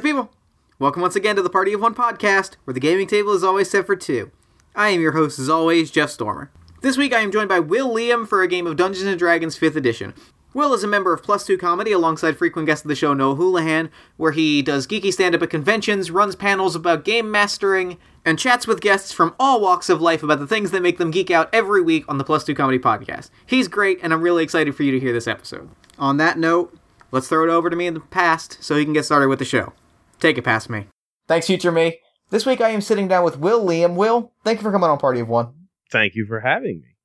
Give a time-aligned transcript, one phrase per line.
[0.00, 0.30] Party people,
[0.78, 3.68] welcome once again to the Party of One podcast, where the gaming table is always
[3.68, 4.30] set for two.
[4.74, 6.50] I am your host, as always, Jeff Stormer.
[6.80, 9.58] This week I am joined by Will Liam for a game of Dungeons and Dragons
[9.58, 10.14] 5th Edition.
[10.54, 13.34] Will is a member of Plus Two Comedy alongside frequent guest of the show Noah
[13.34, 18.38] Houlihan, where he does geeky stand up at conventions, runs panels about game mastering, and
[18.38, 21.30] chats with guests from all walks of life about the things that make them geek
[21.30, 23.28] out every week on the Plus Two Comedy podcast.
[23.44, 25.68] He's great, and I'm really excited for you to hear this episode.
[25.98, 26.74] On that note,
[27.10, 29.40] let's throw it over to me in the past so he can get started with
[29.40, 29.74] the show.
[30.20, 30.86] Take it past me.
[31.26, 31.98] Thanks, future me.
[32.30, 33.96] This week I am sitting down with Will Liam.
[33.96, 35.54] Will, thank you for coming on Party of One.
[35.90, 36.96] Thank you for having me.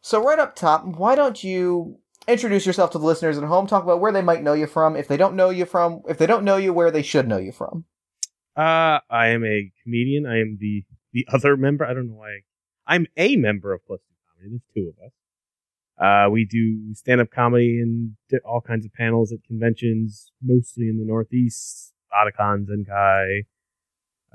[0.00, 1.98] So, right up top, why don't you
[2.28, 3.66] introduce yourself to the listeners at home?
[3.66, 4.96] Talk about where they might know you from.
[4.96, 7.38] If they don't know you from, if they don't know you, where they should know
[7.38, 7.84] you from.
[8.56, 10.26] Uh, I am a comedian.
[10.26, 11.86] I am the the other member.
[11.86, 12.28] I don't know why.
[12.86, 14.60] I, I'm a member of Plus Two Comedy.
[14.74, 15.12] There's two of us.
[15.96, 20.88] Uh, we do stand up comedy and di- all kinds of panels at conventions, mostly
[20.88, 23.42] in the Northeast, Otakon, Zenkai,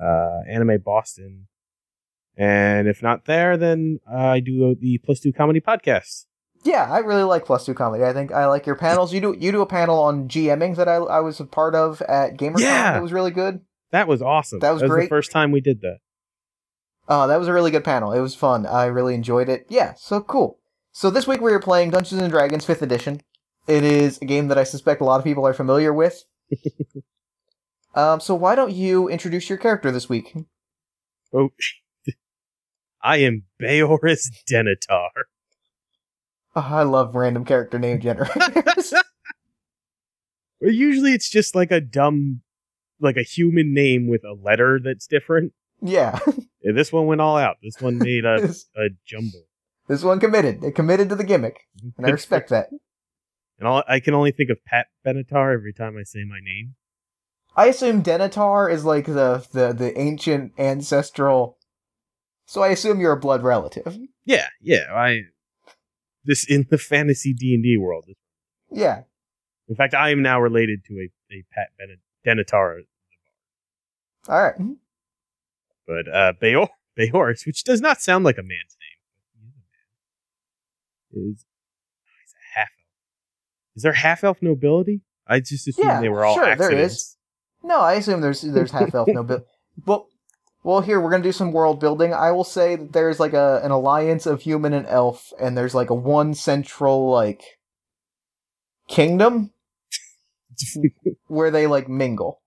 [0.02, 1.48] uh, Anime Boston.
[2.38, 6.26] And if not there, then uh, I do the Plus Two Comedy podcast.
[6.64, 8.04] Yeah, I really like Plus Two Comedy.
[8.04, 9.14] I think I like your panels.
[9.14, 12.02] You do you do a panel on GMing that I, I was a part of
[12.04, 12.60] at GamerCon.
[12.60, 12.98] Yeah.
[12.98, 13.62] It was really good.
[13.92, 14.60] That was awesome.
[14.60, 15.10] That was the great.
[15.10, 15.98] first time we did that.
[17.08, 18.14] Uh, that was a really good panel.
[18.14, 18.66] It was fun.
[18.66, 19.66] I really enjoyed it.
[19.68, 20.60] Yeah, so cool.
[20.92, 23.22] So this week we are playing Dungeons and Dragons 5th Edition.
[23.68, 26.24] It is a game that I suspect a lot of people are familiar with.
[27.96, 30.36] um, so why don't you introduce your character this week?
[31.34, 31.50] Oh,
[33.04, 35.10] I am Baoris Denitar.
[36.56, 38.94] Oh, I love random character name generators.
[40.62, 42.42] Well, usually it's just like a dumb,
[43.00, 45.54] like a human name with a letter that's different.
[45.82, 46.20] yeah,
[46.62, 47.56] Yeah, this one went all out.
[47.64, 49.46] This one made a, a jumble.
[49.88, 50.62] this one committed.
[50.66, 51.62] It committed to the gimmick,
[51.98, 52.68] and I respect that.
[53.58, 56.76] And all, I can only think of Pat Benatar every time I say my name.
[57.56, 61.58] I assume Denitar is like the, the, the ancient ancestral.
[62.46, 63.98] So I assume you're a blood relative.
[64.26, 64.86] Yeah, yeah.
[64.94, 65.22] I
[66.26, 68.06] this in the fantasy D and D world.
[68.72, 69.02] Yeah.
[69.68, 71.98] In fact, I am now related to a, a Pat Ben-
[72.38, 72.82] Benatar,
[74.28, 74.56] All right.
[75.88, 79.52] but uh, Baor Baoris, which does not sound like a man's name.
[81.12, 81.32] Is a man.
[81.32, 81.46] Is
[82.22, 83.76] he's a half elf.
[83.76, 85.02] Is there half elf nobility?
[85.28, 86.94] I just assumed Yeah, they were all sure, there accidents.
[86.96, 87.18] is.
[87.64, 89.46] No, I assume there's there's half elf nobility.
[89.86, 90.10] Well,
[90.62, 92.14] well, here we're gonna do some world building.
[92.14, 95.74] I will say that there's like a an alliance of human and elf, and there's
[95.74, 97.42] like a one central like
[98.90, 99.52] kingdom
[101.28, 102.42] where they like mingle.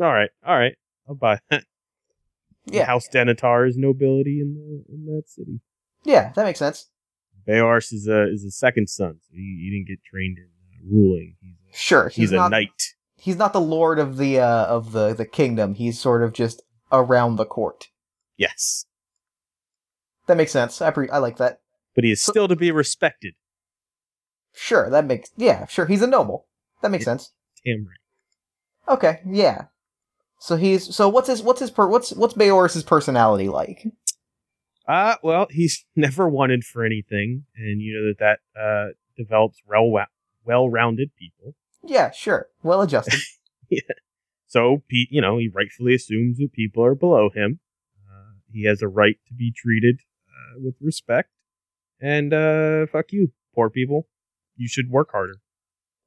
[0.00, 0.74] all right, all right.
[1.08, 1.64] I'll buy that.
[2.66, 5.60] Yeah, House Denitar is nobility in the in that city.
[6.02, 6.90] yeah, that makes sense.
[7.46, 10.92] Baors is a is a second son, so he, he didn't get trained in uh,
[10.92, 11.36] ruling.
[11.40, 12.94] He's a, Sure, he's, he's, a not knight.
[13.24, 15.74] He's not the lord of the uh of the the kingdom.
[15.74, 16.62] He's sort of just
[16.92, 17.88] around the court.
[18.36, 18.84] Yes,
[20.26, 20.80] That makes sense.
[20.82, 21.60] I pre- I like that.
[21.94, 23.34] but he is So- still to be respected.
[24.52, 25.86] Sure, that makes yeah, sure.
[25.86, 26.46] He's a noble.
[26.82, 27.32] That makes sense.
[27.64, 28.94] Damn right.
[28.94, 29.66] Okay, yeah.
[30.38, 33.86] So he's so what's his what's his per what's what's Baoris's personality like?
[34.86, 39.90] Uh well, he's never wanted for anything, and you know that that uh, develops well
[40.44, 41.54] well rounded people.
[41.86, 43.20] Yeah, sure, well adjusted.
[43.70, 43.80] yeah.
[44.46, 47.60] So Pete, you know, he rightfully assumes that people are below him.
[48.08, 51.30] Uh, he has a right to be treated uh, with respect,
[52.00, 54.06] and uh, fuck you, poor people.
[54.56, 55.34] You should work harder.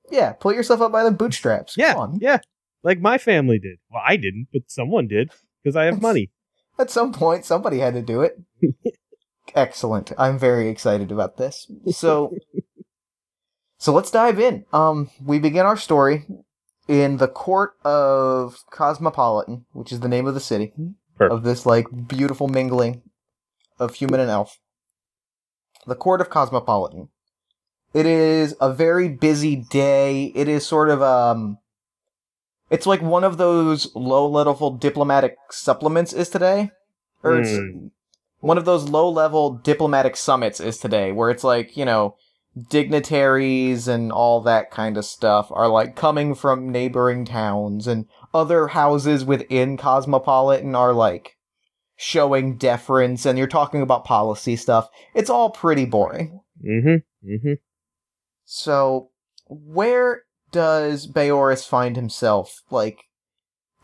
[0.10, 1.76] yeah, pull yourself up by the bootstraps.
[1.78, 2.18] Yeah, Come on.
[2.22, 2.40] yeah,
[2.84, 3.80] like my family did.
[3.92, 5.32] Well, I didn't, but someone did
[5.64, 6.32] because I have money.
[6.80, 8.40] At some point, somebody had to do it.
[9.56, 10.12] Excellent.
[10.18, 11.70] I'm very excited about this.
[11.92, 12.36] So,
[13.78, 14.66] so let's dive in.
[14.74, 16.26] Um, we begin our story
[16.88, 20.74] in the court of Cosmopolitan, which is the name of the city
[21.18, 21.34] Perfect.
[21.34, 23.02] of this like beautiful mingling
[23.80, 24.60] of human and elf.
[25.86, 27.10] The court of Cosmopolitan.
[27.94, 30.26] It is a very busy day.
[30.36, 31.58] It is sort of um
[32.70, 36.72] it's like one of those low level diplomatic supplements is today.
[37.24, 37.88] Or it's Hmm.
[38.40, 42.16] one of those low level diplomatic summits is today, where it's like, you know,
[42.70, 48.68] dignitaries and all that kind of stuff are like coming from neighboring towns and other
[48.68, 51.36] houses within Cosmopolitan are like
[51.96, 54.90] showing deference and you're talking about policy stuff.
[55.14, 56.42] It's all pretty boring.
[56.66, 57.30] Mm-hmm.
[57.30, 57.54] Mm-hmm.
[58.46, 59.10] So,
[59.48, 62.62] where does Baoris find himself?
[62.72, 63.04] Like,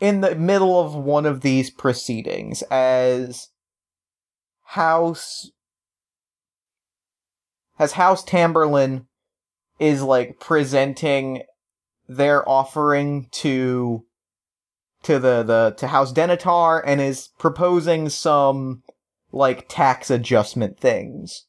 [0.00, 3.48] in the middle of one of these proceedings as
[4.74, 5.50] House.
[7.78, 9.06] As House Tamberlin
[9.78, 11.42] is like presenting
[12.08, 14.04] their offering to
[15.02, 18.82] to the, the to House Denitar and is proposing some
[19.32, 21.46] like tax adjustment things.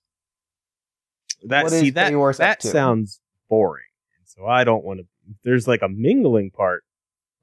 [1.44, 3.84] That What see is that that sounds boring.
[4.26, 5.06] So I don't want to.
[5.44, 6.84] There's like a mingling part,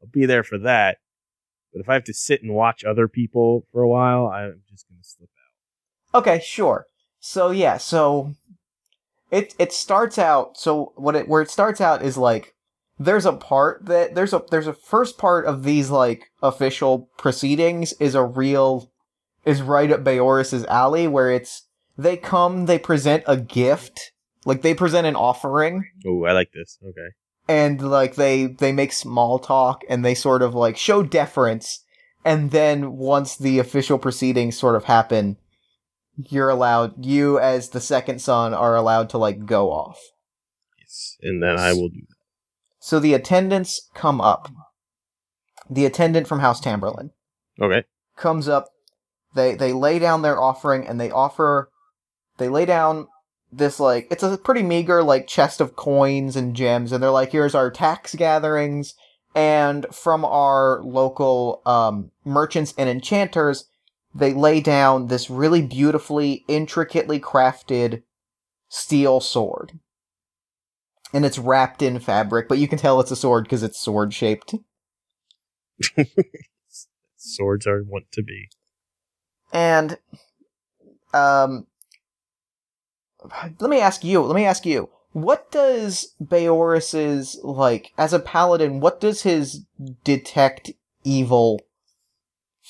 [0.02, 0.98] I'll be there for that.
[1.72, 4.88] But if I have to sit and watch other people for a while, I'm just
[4.88, 5.30] gonna slip
[6.14, 6.20] out.
[6.20, 6.86] Okay, sure.
[7.18, 8.34] So yeah, so
[9.32, 12.54] it it starts out so what it where it starts out is like
[12.98, 17.92] there's a part that there's a there's a first part of these like official proceedings
[17.94, 18.92] is a real
[19.44, 21.66] is right up Baoris's alley where it's
[21.98, 24.12] they come they present a gift
[24.44, 26.78] like they present an offering Oh, I like this.
[26.86, 27.08] Okay.
[27.48, 31.82] and like they they make small talk and they sort of like show deference
[32.24, 35.38] and then once the official proceedings sort of happen
[36.16, 39.98] you're allowed you as the second son are allowed to like go off
[40.78, 42.16] Yes, and then I will do that.
[42.80, 44.50] so the attendants come up
[45.70, 47.10] the attendant from house tamberlin
[47.60, 47.84] Okay.
[48.16, 48.66] comes up
[49.34, 51.70] they they lay down their offering and they offer
[52.38, 53.06] they lay down
[53.50, 57.32] this like it's a pretty meager like chest of coins and gems and they're like
[57.32, 58.94] here's our tax gatherings
[59.34, 63.64] and from our local um, merchants and enchanters
[64.14, 68.02] they lay down this really beautifully intricately crafted
[68.68, 69.78] steel sword
[71.12, 74.12] and it's wrapped in fabric but you can tell it's a sword because it's sword
[74.14, 74.54] shaped
[77.16, 78.48] Swords are want to be.
[79.52, 79.98] And
[81.14, 81.66] um
[83.60, 84.88] let me ask you, let me ask you.
[85.12, 89.64] What does Baoris's like as a paladin, what does his
[90.04, 90.72] detect
[91.04, 91.60] evil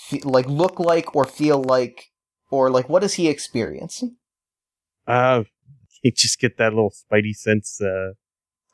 [0.08, 2.10] fe- like look like or feel like
[2.50, 4.02] or like what does he experience?
[5.06, 5.44] Uh,
[6.02, 7.80] you just get that little spidey sense.
[7.80, 8.12] Uh,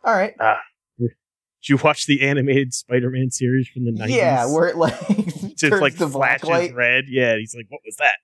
[0.05, 0.35] All right.
[0.41, 0.57] Uh,
[0.99, 4.17] did you watch the animated Spider-Man series from the nineties?
[4.17, 4.95] Yeah, where it like
[5.57, 6.75] just like black flashes light.
[6.75, 7.05] red.
[7.09, 8.17] Yeah, he's like, "What was that?"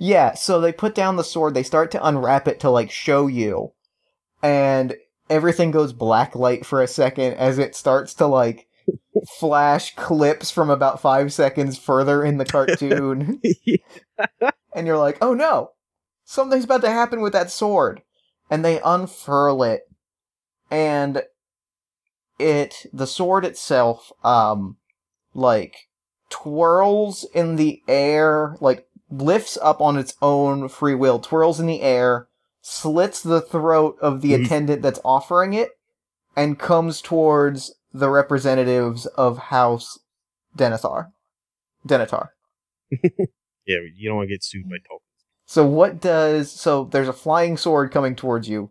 [0.00, 3.26] Yeah, so they put down the sword, they start to unwrap it to like show
[3.26, 3.72] you,
[4.42, 4.96] and
[5.28, 8.68] everything goes black light for a second as it starts to like
[9.38, 13.40] flash clips from about five seconds further in the cartoon,
[14.74, 15.70] and you're like, oh no,
[16.24, 18.02] something's about to happen with that sword.
[18.50, 19.82] And they unfurl it,
[20.70, 21.22] and
[22.38, 24.76] it, the sword itself, um,
[25.34, 25.88] like,
[26.30, 31.80] twirls in the air, like, lifts up on its own free will, twirls in the
[31.82, 32.28] air,
[32.60, 34.44] slits the throat of the Mhm.
[34.44, 35.70] attendant that's offering it,
[36.36, 39.98] and comes towards the representatives of House
[40.56, 41.12] Denethar.
[41.88, 42.28] Denethar.
[42.90, 45.00] yeah, you don't want to get sued by Tolkien.
[45.46, 48.70] So what does so there's a flying sword coming towards you.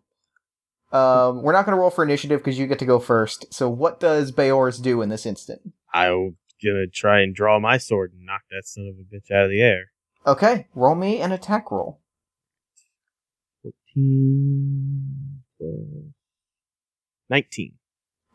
[0.91, 3.51] Um, we're not going to roll for initiative because you get to go first.
[3.51, 5.61] So what does Baors do in this instant?
[5.93, 9.45] I'm gonna try and draw my sword and knock that son of a bitch out
[9.45, 9.91] of the air.
[10.25, 11.99] Okay, roll me an attack roll.
[13.93, 15.43] 14,
[17.29, 17.73] 19.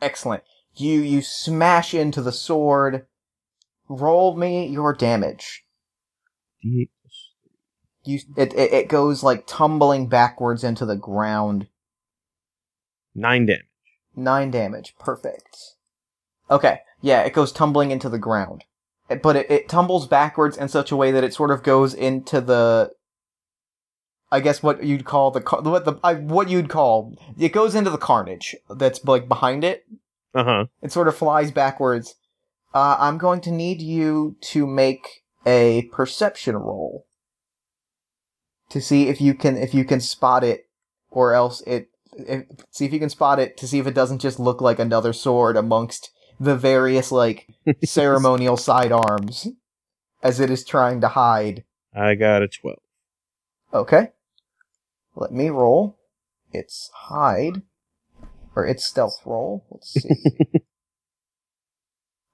[0.00, 0.44] Excellent.
[0.78, 3.06] You you smash into the sword.
[3.88, 5.64] Roll me your damage.
[6.64, 7.30] D8 plus
[8.04, 11.68] You it it, it goes like tumbling backwards into the ground.
[13.14, 13.64] 9 damage.
[14.14, 14.94] Nine damage.
[14.98, 15.76] Perfect.
[16.50, 16.80] Okay.
[17.00, 18.64] Yeah, it goes tumbling into the ground.
[19.22, 22.40] But it, it tumbles backwards in such a way that it sort of goes into
[22.40, 22.90] the.
[24.30, 27.74] I guess what you'd call the car- what the I, what you'd call it goes
[27.74, 29.86] into the carnage that's like behind it.
[30.38, 30.66] Uh huh.
[30.82, 32.14] It sort of flies backwards.
[32.72, 37.06] Uh, I'm going to need you to make a perception roll
[38.70, 40.68] to see if you can if you can spot it,
[41.10, 41.88] or else it.
[42.12, 44.78] If, see if you can spot it to see if it doesn't just look like
[44.78, 47.48] another sword amongst the various like
[47.84, 49.48] ceremonial sidearms
[50.22, 51.64] as it is trying to hide.
[51.96, 52.78] I got a 12.
[53.74, 54.10] Okay.
[55.16, 55.98] Let me roll.
[56.52, 57.62] It's hide.
[58.54, 59.64] Or it's stealth roll.
[59.70, 60.10] Let's see.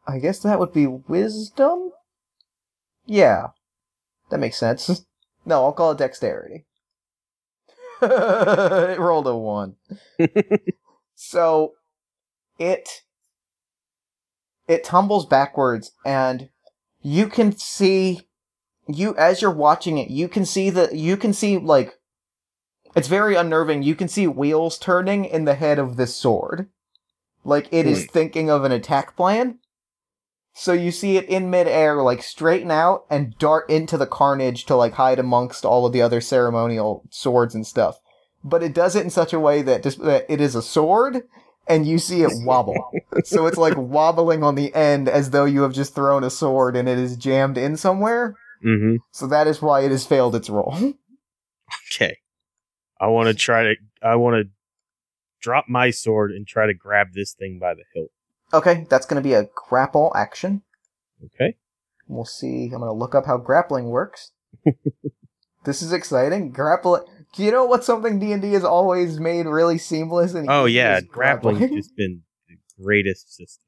[0.07, 1.91] I guess that would be wisdom?
[3.07, 3.49] Yeah.
[4.31, 5.07] That makes sense.
[5.47, 6.65] No, I'll call it dexterity.
[8.03, 9.77] it rolled a one.
[11.15, 11.75] So
[12.59, 13.03] it
[14.67, 16.49] it tumbles backwards and
[17.03, 18.23] you can see
[18.87, 21.95] you as you're watching it, you can see that you can see like
[22.95, 23.83] it's very unnerving.
[23.83, 26.69] You can see wheels turning in the head of this sword.
[27.45, 28.09] Like it is Hmm.
[28.13, 29.59] thinking of an attack plan.
[30.57, 34.77] So you see it in midair, like straighten out and dart into the carnage to
[34.77, 37.99] like hide amongst all of the other ceremonial swords and stuff.
[38.45, 41.23] But it does it in such a way that just that it is a sword,
[41.67, 42.77] and you see it wobble.
[43.25, 46.77] so it's like wobbling on the end as though you have just thrown a sword
[46.77, 48.37] and it is jammed in somewhere.
[48.65, 48.97] Mm-hmm.
[49.11, 50.95] So that is why it has failed its roll.
[53.01, 53.75] I want to try to.
[54.03, 54.51] I want to
[55.41, 58.11] drop my sword and try to grab this thing by the hilt.
[58.53, 60.63] okay, that's going to be a grapple action.
[61.25, 61.57] Okay.
[62.07, 62.65] We'll see.
[62.67, 64.33] I'm going to look up how grappling works.
[65.65, 66.51] this is exciting.
[66.51, 67.07] Grapple.
[67.35, 70.67] Do you know what something D and D has always made really seamless and Oh
[70.67, 73.65] yeah, grappling has just been the greatest system.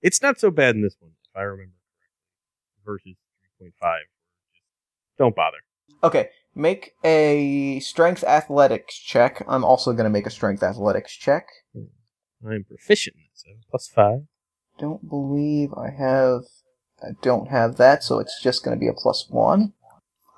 [0.00, 1.72] It's not so bad in this one, if I remember
[2.84, 2.84] correctly.
[2.84, 4.02] Versus three point five.
[5.18, 5.58] Don't bother.
[6.02, 9.44] Okay, make a strength athletics check.
[9.48, 11.46] I'm also going to make a strength athletics check.
[11.74, 11.84] Hmm.
[12.46, 13.44] I'm proficient in this.
[13.46, 14.22] I plus five.
[14.78, 16.42] Don't believe I have.
[17.02, 19.72] I don't have that, so it's just going to be a plus one.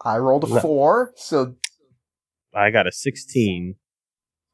[0.04, 1.54] I rolled a four, so
[2.54, 3.76] I got a sixteen.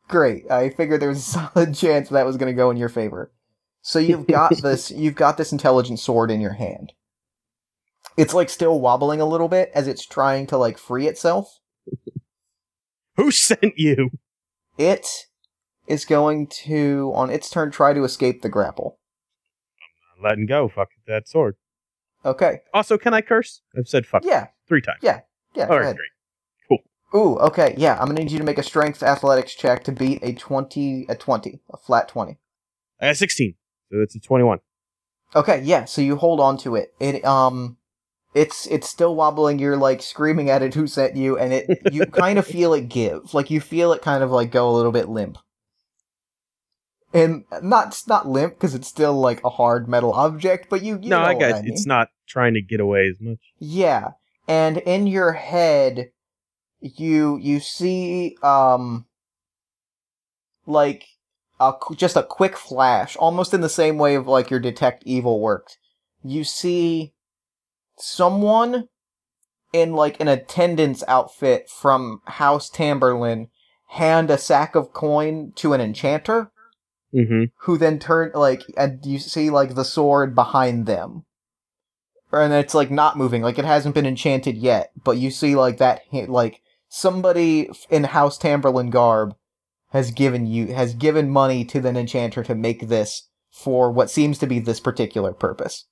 [0.08, 0.50] great.
[0.50, 1.22] I figured there was a
[1.54, 3.32] solid chance that was going to go in your favor.
[3.82, 4.90] So you've got this.
[4.90, 6.92] You've got this intelligent sword in your hand.
[8.16, 11.58] It's like still wobbling a little bit as it's trying to like free itself.
[13.16, 14.10] Who sent you?
[14.78, 15.06] It
[15.86, 18.98] is going to, on its turn, try to escape the grapple.
[20.16, 20.68] I'm not letting go.
[20.68, 21.56] Fuck that sword.
[22.24, 22.60] Okay.
[22.72, 23.62] Also, can I curse?
[23.76, 24.48] I've said fuck Yeah.
[24.68, 24.98] three times.
[25.02, 25.20] Yeah.
[25.54, 25.66] Yeah.
[25.68, 26.80] All right, great.
[27.12, 30.20] Ooh, okay, yeah, I'm gonna need you to make a strength athletics check to beat
[30.22, 32.38] a 20, a 20, a flat 20.
[33.00, 33.56] I got sixteen,
[33.90, 34.60] so that's a twenty-one.
[35.34, 36.94] Okay, yeah, so you hold on to it.
[37.00, 37.78] It, um,
[38.34, 42.06] it's, it's still wobbling, you're like screaming at it who sent you, and it, you
[42.06, 43.34] kind of feel it give.
[43.34, 45.38] Like, you feel it kind of like go a little bit limp.
[47.12, 50.98] And not, it's not limp, because it's still like a hard metal object, but you,
[51.02, 51.72] you no, know I got I mean.
[51.72, 53.40] it's not trying to get away as much.
[53.58, 54.12] Yeah,
[54.46, 56.10] and in your head,
[56.80, 59.06] you you see um
[60.66, 61.04] like
[61.58, 65.40] a just a quick flash, almost in the same way of like your detect evil
[65.40, 65.78] worked.
[66.22, 67.12] You see
[68.00, 68.88] someone
[69.72, 73.48] in like an attendance outfit from House Tamberlin
[73.90, 76.50] hand a sack of coin to an enchanter
[77.12, 77.46] Mm-hmm.
[77.62, 81.24] who then turn like and you see like the sword behind them.
[82.30, 83.42] And it's like not moving.
[83.42, 88.38] Like it hasn't been enchanted yet but you see like that like somebody in house
[88.38, 89.34] tamberlin garb
[89.88, 94.38] has given you has given money to the enchanter to make this for what seems
[94.38, 95.86] to be this particular purpose.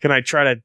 [0.00, 0.60] Can I try to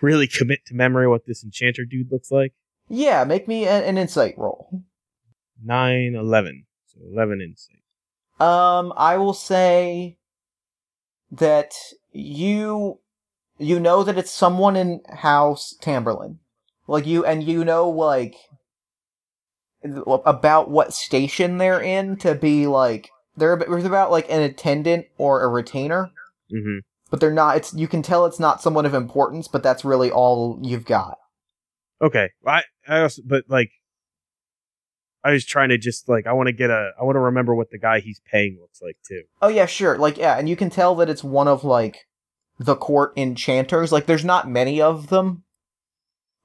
[0.00, 2.52] really commit to memory what this enchanter dude looks like?
[2.88, 4.82] yeah make me an, an insight roll
[5.64, 6.66] Nine, eleven.
[6.86, 7.80] So eleven insight.
[8.38, 10.18] Um, I will say
[11.30, 11.74] that
[12.12, 13.00] you
[13.58, 16.38] you know that it's someone in House Tamberlin,
[16.86, 18.36] like you, and you know like
[19.82, 25.48] about what station they're in to be like they're about like an attendant or a
[25.48, 26.10] retainer,
[26.54, 26.78] Mm-hmm.
[27.16, 27.56] But they're not.
[27.56, 31.16] It's you can tell it's not someone of importance, but that's really all you've got.
[32.02, 32.28] Okay.
[32.46, 33.70] I I also but like
[35.24, 37.54] I was trying to just like I want to get a I want to remember
[37.54, 39.22] what the guy he's paying looks like too.
[39.40, 39.96] Oh yeah, sure.
[39.96, 42.06] Like yeah, and you can tell that it's one of like
[42.58, 43.92] the court enchanters.
[43.92, 45.44] Like there's not many of them,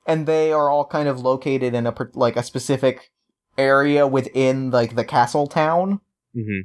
[0.07, 3.11] and they are all kind of located in a like a specific
[3.57, 5.99] area within like the castle town.
[6.33, 6.61] Mm-hmm.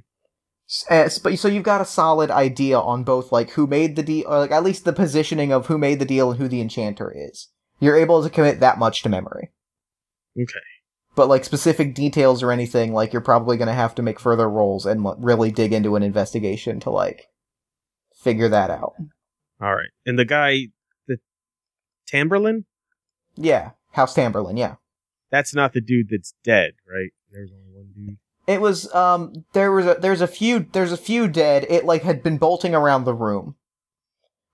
[0.88, 4.02] Eh, s- But so you've got a solid idea on both like who made the
[4.02, 6.60] deal, or like at least the positioning of who made the deal and who the
[6.60, 7.48] enchanter is.
[7.78, 9.52] You're able to commit that much to memory.
[10.36, 10.58] Okay.
[11.14, 14.48] But like specific details or anything, like you're probably going to have to make further
[14.50, 17.28] rolls and really dig into an investigation to like
[18.22, 18.94] figure that out.
[19.60, 19.88] All right.
[20.04, 20.68] And the guy
[21.06, 21.18] the
[22.06, 22.64] Tamberlin?
[23.36, 24.56] Yeah, House Tamberlin.
[24.58, 24.76] Yeah,
[25.30, 27.10] That's not the dude that's dead, right?
[27.32, 27.65] There's only.
[28.46, 28.92] It was.
[28.94, 31.66] Um, there was a there's a few there's a few dead.
[31.68, 33.56] It like had been bolting around the room,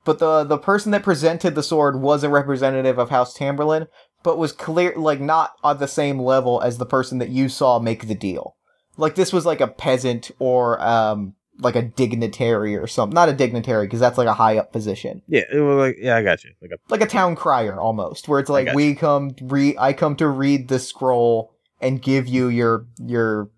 [0.04, 3.88] but the the person that presented the sword was a representative of House Tamberlin,
[4.22, 7.78] but was clear like not on the same level as the person that you saw
[7.78, 8.56] make the deal.
[8.96, 13.14] Like this was like a peasant or um like a dignitary or something.
[13.14, 15.22] Not a dignitary because that's like a high up position.
[15.28, 16.52] Yeah, it was like yeah, I got you.
[16.61, 20.16] Like a like a town crier almost, where it's like we come read, I come
[20.16, 23.50] to read the scroll and give you your your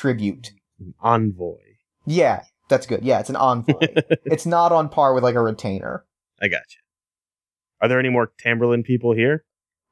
[0.00, 0.52] tribute.
[1.02, 1.58] envoy.
[2.06, 3.02] Yeah, that's good.
[3.02, 3.78] Yeah, it's an envoy.
[4.24, 6.04] it's not on par with like a retainer.
[6.40, 6.80] I got you.
[7.80, 9.44] Are there any more Tamberlin people here?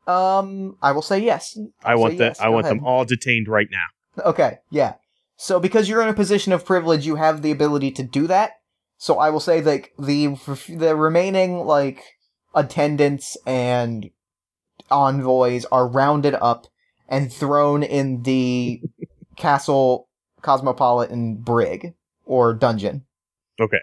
[0.06, 1.58] Um, I will say yes.
[1.84, 4.24] I I'll want say the yes, I go want them all detained right now.
[4.24, 4.94] Okay, yeah.
[5.36, 8.52] So because you're in a position of privilege, you have the ability to do that.
[8.96, 10.38] So I will say like the
[10.68, 12.02] the remaining like
[12.54, 14.10] attendants and
[14.90, 16.66] envoys are rounded up
[17.08, 18.82] and thrown in the
[19.38, 20.08] castle
[20.42, 23.04] cosmopolitan brig or dungeon.
[23.60, 23.78] Okay.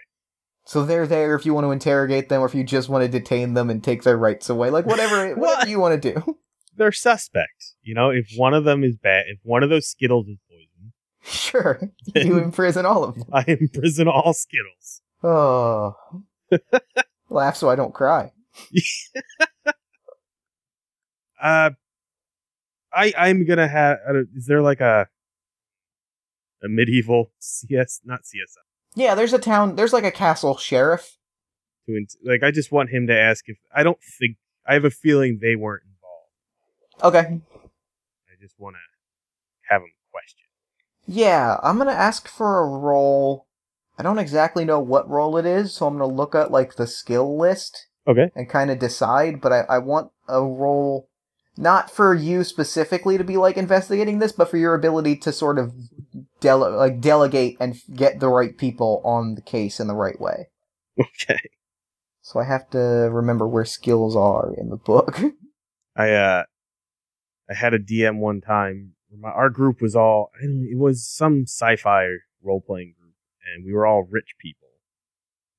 [0.65, 3.07] So they're there if you want to interrogate them or if you just want to
[3.07, 4.69] detain them and take their rights away.
[4.69, 5.37] Like whatever What?
[5.37, 6.37] whatever you want to do.
[6.75, 7.75] They're suspect.
[7.83, 10.93] You know, if one of them is bad, if one of those Skittles is poison,
[11.23, 11.79] Sure.
[12.15, 13.25] You imprison all of them.
[13.31, 15.01] I imprison all Skittles.
[15.23, 15.95] Oh.
[17.29, 18.31] Laugh so I don't cry.
[21.41, 21.71] Uh,
[22.93, 23.97] I I'm gonna have.
[24.35, 25.07] Is there like a
[26.65, 28.01] a medieval CS?
[28.03, 28.63] Not CSI.
[28.95, 31.17] Yeah, there's a town there's like a castle sheriff.
[31.87, 33.57] To like, I just want him to ask if.
[33.73, 34.37] I don't think.
[34.67, 37.15] I have a feeling they weren't involved.
[37.15, 37.41] Okay.
[37.55, 38.79] I just want to
[39.73, 40.39] have him question.
[41.05, 43.45] Yeah, I'm gonna ask for a roll.
[43.99, 46.87] I don't exactly know what role it is, so I'm gonna look at like the
[46.87, 48.31] skill list Okay.
[48.35, 49.39] and kind of decide.
[49.39, 51.09] But I, I want a role,
[51.57, 55.57] not for you specifically to be like investigating this, but for your ability to sort
[55.57, 55.73] of
[56.39, 60.49] dele- like delegate and get the right people on the case in the right way.
[60.99, 61.39] Okay.
[62.21, 65.19] So I have to remember where skills are in the book.
[65.95, 66.43] I uh,
[67.49, 68.93] I had a DM one time.
[69.17, 70.31] My, our group was all.
[70.37, 70.67] I don't.
[70.69, 72.07] It was some sci-fi
[72.41, 73.13] role playing group,
[73.45, 74.69] and we were all rich people,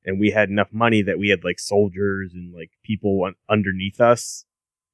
[0.05, 4.45] and we had enough money that we had like soldiers and like people underneath us,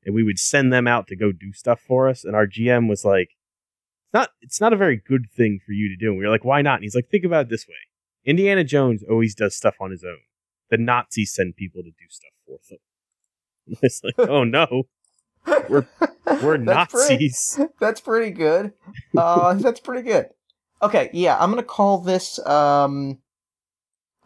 [0.05, 2.25] and we would send them out to go do stuff for us.
[2.25, 4.31] And our GM was like, "It's not.
[4.41, 6.63] It's not a very good thing for you to do." And we were like, "Why
[6.63, 7.75] not?" And he's like, "Think about it this way:
[8.25, 10.19] Indiana Jones always does stuff on his own.
[10.71, 12.79] The Nazis send people to do stuff for them."
[13.67, 14.85] And It's like, oh no,
[15.69, 15.87] We're-
[16.43, 17.61] we're That's pretty- Nazis.
[17.81, 18.73] That's pretty good.
[19.17, 20.27] Uh, that's pretty good.
[20.83, 22.45] Okay, yeah, I'm gonna call this.
[22.45, 23.19] Um,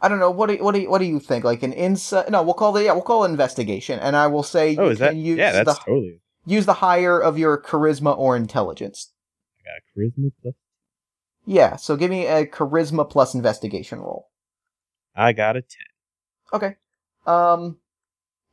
[0.01, 0.31] I don't know.
[0.31, 1.45] What do you, what do you, what do you think?
[1.45, 2.31] Like an insight?
[2.31, 2.85] No, we'll call it.
[2.85, 5.17] Yeah, we'll call it investigation, and I will say Oh, you is that?
[5.17, 6.21] use Yeah, that's the totally.
[6.45, 9.13] use the higher of your charisma or intelligence.
[9.61, 10.55] I got a charisma plus.
[11.47, 14.29] Yeah, so give me a charisma plus investigation roll.
[15.15, 15.87] I got a ten.
[16.53, 16.77] Okay.
[17.27, 17.79] Um,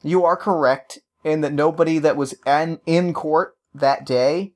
[0.01, 4.53] you are correct in that nobody that was an, in court that day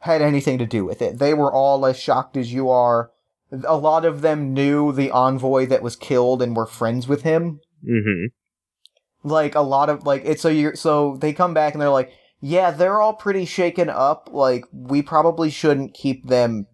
[0.00, 1.18] had anything to do with it.
[1.18, 3.10] They were all as shocked as you are.
[3.66, 7.60] A lot of them knew the envoy that was killed and were friends with him.
[7.88, 8.26] Mm-hmm.
[9.28, 12.12] Like a lot of like it's so you so they come back and they're like,
[12.40, 14.28] yeah, they're all pretty shaken up.
[14.32, 16.66] Like we probably shouldn't keep them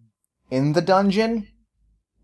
[0.49, 1.47] in the dungeon,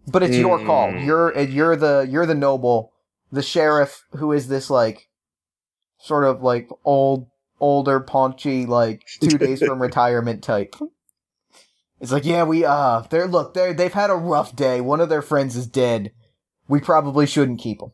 [0.05, 0.91] but it's your call.
[0.91, 1.05] Mm.
[1.05, 2.91] You're you're the you're the noble,
[3.31, 5.07] the sheriff who is this like
[5.99, 7.27] sort of like old
[7.59, 10.75] older paunchy like two days from retirement type.
[11.99, 14.81] It's like, yeah, we uh they're look, they they've had a rough day.
[14.81, 16.11] One of their friends is dead.
[16.67, 17.91] We probably shouldn't keep them.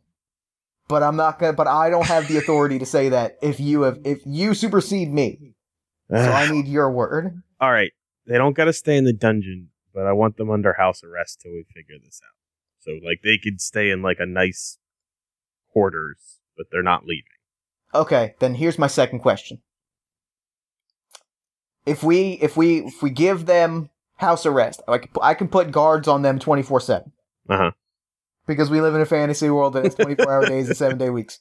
[0.88, 3.84] But I'm not gonna but I don't have the authority to say that if you
[3.84, 5.54] have if you supersede me.
[6.10, 7.42] So I need your word.
[7.60, 7.92] All right,
[8.28, 11.42] they don't got to stay in the dungeon, but I want them under house arrest
[11.42, 12.36] till we figure this out.
[12.82, 14.78] So like they could stay in like a nice
[15.72, 17.24] quarters, but they're not leaving.
[17.96, 19.62] Okay, then here's my second question.
[21.86, 25.72] If we if we if we give them house arrest, I can, I can put
[25.72, 27.12] guards on them 24/7
[27.50, 27.72] Uh huh.
[28.48, 31.40] because we live in a fantasy world that has 24-hour days and 7-day weeks.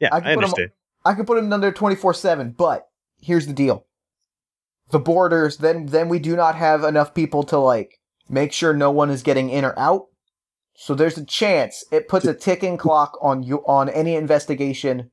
[0.00, 0.70] Yeah, I I, can put 'em- understand.
[1.04, 2.88] I can put them under 24/7, but
[3.20, 3.86] here's the deal.
[4.90, 8.90] The borders then then we do not have enough people to like make sure no
[8.90, 10.06] one is getting in or out.
[10.76, 15.10] So there's a chance it puts a ticking clock on you on any investigation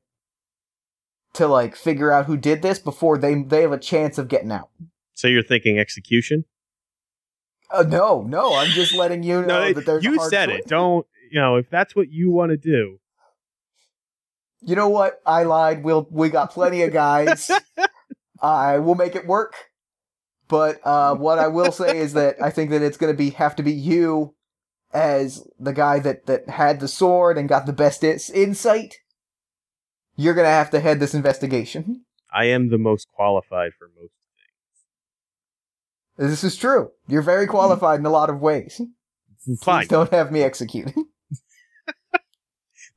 [1.33, 4.51] to like figure out who did this before they they have a chance of getting
[4.51, 4.69] out.
[5.21, 6.45] So you're thinking execution?
[7.69, 10.61] Uh, no, no, I'm just letting you know No, that there's a you said choice.
[10.61, 10.67] it.
[10.67, 12.97] Don't you know if that's what you want to do?
[14.61, 15.21] You know what?
[15.23, 15.83] I lied.
[15.83, 17.51] We'll we got plenty of guys.
[18.41, 19.53] I will make it work.
[20.47, 23.29] But uh, what I will say is that I think that it's going to be
[23.29, 24.33] have to be you
[24.91, 28.95] as the guy that that had the sword and got the best ins- insight.
[30.15, 32.05] You're going to have to head this investigation.
[32.33, 34.13] I am the most qualified for most.
[36.21, 36.91] This is true.
[37.07, 38.79] You're very qualified in a lot of ways.
[39.59, 39.81] Fine.
[39.81, 40.93] Please don't have me execute.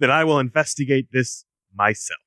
[0.00, 2.18] Then I will investigate this myself.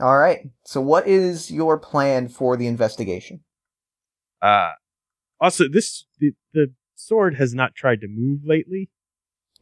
[0.00, 0.40] All right.
[0.64, 3.40] So what is your plan for the investigation?
[4.40, 4.72] Uh
[5.40, 8.90] also this the, the sword has not tried to move lately.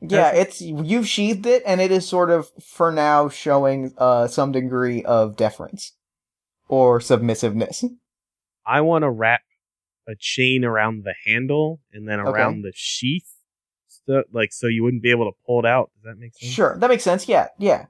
[0.01, 4.53] Yeah, it's you've sheathed it, and it is sort of for now showing uh, some
[4.53, 5.93] degree of deference
[6.69, 7.85] or submissiveness.
[8.67, 9.41] I want to wrap
[10.09, 12.31] a chain around the handle and then Okay.
[12.31, 13.35] around the sheath,
[13.87, 15.91] so, like so you wouldn't be able to pull it out.
[15.97, 16.53] Does that make sense?
[16.53, 17.29] Sure, that makes sense.
[17.29, 17.87] Yeah, yeah.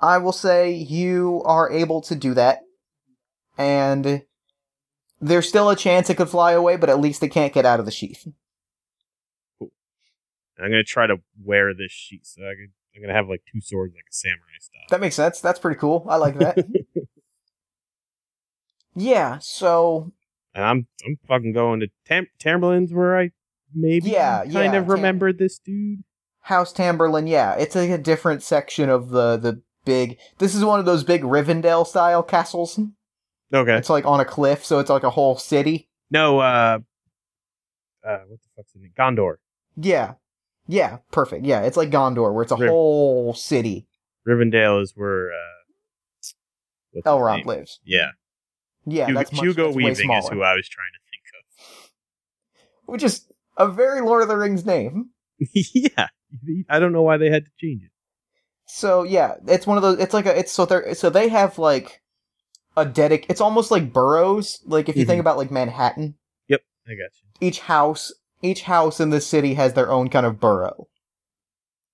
[0.00, 2.60] I will say you are able to do that,
[3.58, 4.22] and
[5.20, 7.80] there's still a chance it could fly away, but at least it can't get out
[7.80, 8.26] of the sheath.
[9.60, 13.42] And I'm gonna try to wear this sheath so I could, I'm gonna have like
[13.52, 14.80] two swords, like a samurai style.
[14.90, 15.40] That makes sense.
[15.40, 16.06] That's pretty cool.
[16.08, 16.58] I like that.
[18.94, 20.12] yeah, so
[20.58, 23.30] and I'm I'm fucking going to Tam- Tamberlin's where I
[23.72, 26.02] maybe Yeah, kind yeah, of Tam- this dude.
[26.40, 30.18] House Tamberlin, yeah, it's like a different section of the the big.
[30.38, 32.80] This is one of those big Rivendell style castles.
[33.54, 33.76] Okay.
[33.76, 35.88] It's like on a cliff, so it's like a whole city.
[36.10, 36.78] No, uh,
[38.06, 38.92] uh, what the fuck's the name?
[38.98, 39.34] Gondor.
[39.76, 40.14] Yeah,
[40.66, 41.44] yeah, perfect.
[41.44, 43.86] Yeah, it's like Gondor, where it's a Riv- whole city.
[44.26, 47.78] Rivendell is where uh, Elrond lives.
[47.84, 48.10] Yeah,
[48.86, 51.22] Yeah, Hugo, that's much, Hugo that's Weaving is who I was trying to think
[52.86, 52.92] of.
[52.92, 55.10] Which is a very Lord of the Rings name.
[55.52, 56.08] yeah,
[56.68, 57.90] I don't know why they had to change it.
[58.66, 59.98] So yeah, it's one of those.
[59.98, 60.38] It's like a.
[60.38, 62.02] It's so they so they have like
[62.76, 63.24] a dedic.
[63.28, 64.60] It's almost like boroughs.
[64.66, 65.20] Like if you think Mhm.
[65.22, 66.16] about like Manhattan,
[66.48, 67.10] Yep, I got
[67.40, 67.46] you.
[67.48, 68.12] each house
[68.42, 70.88] each house in the city has their own kind of borough.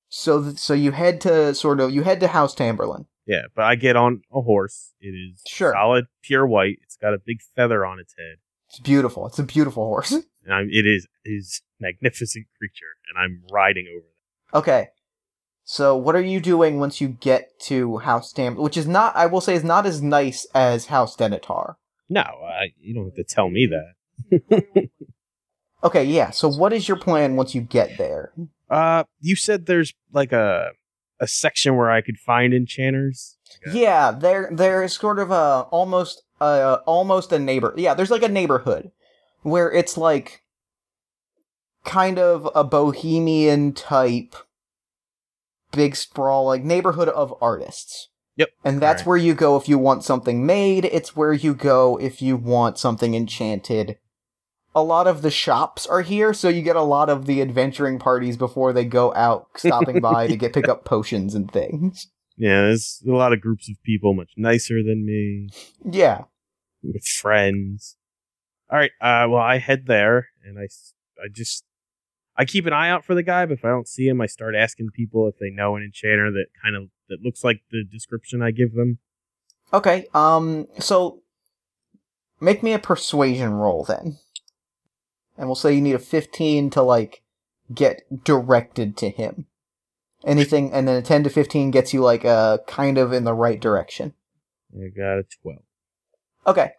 [0.08, 3.06] So th- so you head to sort of you head to House Tamberlin.
[3.26, 4.92] Yeah, but I get on a horse.
[5.00, 5.72] It is Sure.
[5.72, 6.78] solid, pure white.
[6.82, 8.36] It's got a big feather on its head,
[8.68, 9.26] It's beautiful.
[9.26, 10.12] It's a beautiful horse.
[10.44, 14.06] and I'm, it is is magnificent creature, and I'm riding over.
[14.06, 14.56] it.
[14.58, 14.88] okay.
[15.66, 19.24] So what are you doing once you get to House Tam which is not I
[19.24, 21.76] will say is not as nice as House Denethor.
[22.10, 23.66] No, I, you don't have to tell me
[24.30, 24.88] that.
[25.82, 26.30] Okay, yeah.
[26.30, 28.32] So what is your plan once you get there?
[28.70, 30.70] Uh, you said there's like a
[31.24, 33.36] a section where I could find enchanters.
[33.66, 33.80] Okay.
[33.80, 37.74] Yeah, there there's sort of a almost uh almost a neighbor.
[37.76, 38.92] Yeah, there's like a neighborhood
[39.42, 40.42] where it's like
[41.84, 44.36] kind of a bohemian type
[45.72, 48.08] big sprawl like neighborhood of artists.
[48.36, 48.48] Yep.
[48.64, 49.06] And that's Alright.
[49.06, 52.78] where you go if you want something made, it's where you go if you want
[52.78, 53.98] something enchanted.
[54.74, 57.98] A lot of the shops are here, so you get a lot of the adventuring
[57.98, 62.08] parties before they go out stopping by to get pick up potions and things.
[62.36, 65.48] Yeah, there's a lot of groups of people much nicer than me
[65.84, 66.24] Yeah.
[66.82, 67.96] with friends.
[68.70, 70.64] All right, uh, well, I head there and I,
[71.22, 71.64] I just,
[72.36, 74.26] I keep an eye out for the guy, but if I don't see him, I
[74.26, 77.84] start asking people if they know an enchanter that kind of that looks like the
[77.84, 78.98] description I give them.
[79.72, 81.20] Okay, um, so
[82.40, 84.18] make me a persuasion roll then.
[85.36, 87.22] And we'll say you need a 15 to, like,
[87.72, 89.46] get directed to him.
[90.24, 93.34] Anything, and then a 10 to 15 gets you, like, uh, kind of in the
[93.34, 94.14] right direction.
[94.74, 95.62] I got a twelve.
[96.46, 96.70] Okay,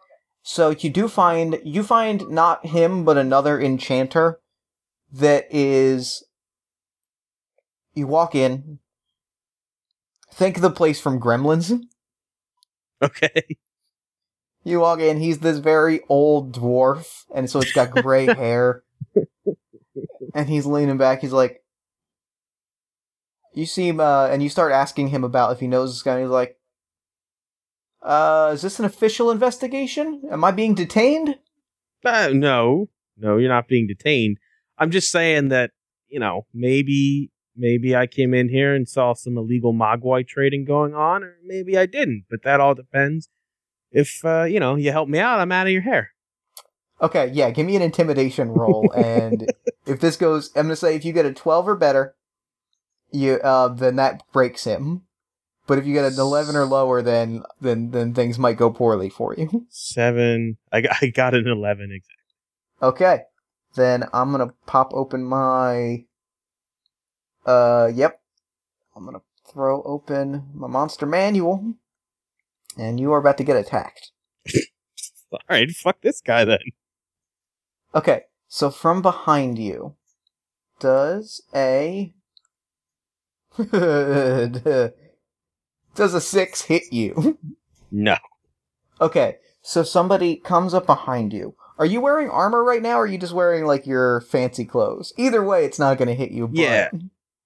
[0.42, 4.40] so you do find, you find not him, but another enchanter
[5.12, 6.24] that is.
[7.94, 8.78] You walk in.
[10.32, 11.80] Think of the place from Gremlins.
[13.02, 13.58] Okay.
[14.66, 18.82] You walk in, he's this very old dwarf, and so it's got gray hair.
[20.34, 21.62] And he's leaning back, he's like,
[23.54, 26.22] You seem, uh, and you start asking him about if he knows this guy, and
[26.22, 26.58] he's like,
[28.02, 30.22] Uh, is this an official investigation?
[30.32, 31.38] Am I being detained?
[32.04, 34.38] Uh, no, no, you're not being detained.
[34.78, 35.70] I'm just saying that
[36.08, 40.92] you know maybe maybe I came in here and saw some illegal Mogwai trading going
[40.92, 42.24] on, or maybe I didn't.
[42.28, 43.28] But that all depends.
[43.96, 46.10] If uh, you know you help me out, I'm out of your hair.
[47.00, 49.50] Okay, yeah, give me an intimidation roll, and
[49.86, 52.14] if this goes, I'm gonna say if you get a 12 or better,
[53.10, 55.02] you, uh, then that breaks him.
[55.66, 59.08] But if you get an 11 or lower, then, then, then things might go poorly
[59.08, 59.66] for you.
[59.70, 60.58] Seven.
[60.70, 62.82] I got, I got an eleven exactly.
[62.82, 63.22] Okay.
[63.74, 66.04] Then I'm gonna pop open my.
[67.44, 68.20] Uh, yep.
[68.94, 71.74] I'm gonna throw open my monster manual.
[72.76, 74.12] And you are about to get attacked.
[75.32, 76.58] All right, fuck this guy then.
[77.94, 79.96] Okay, so from behind you,
[80.78, 82.12] does a.
[83.70, 84.92] does
[85.96, 87.38] a six hit you?
[87.90, 88.16] No.
[89.00, 91.54] Okay, so somebody comes up behind you.
[91.78, 95.12] Are you wearing armor right now, or are you just wearing like your fancy clothes?
[95.16, 96.48] Either way, it's not going to hit you.
[96.48, 96.58] But...
[96.58, 96.90] Yeah.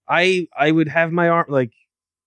[0.08, 1.72] I I would have my arm like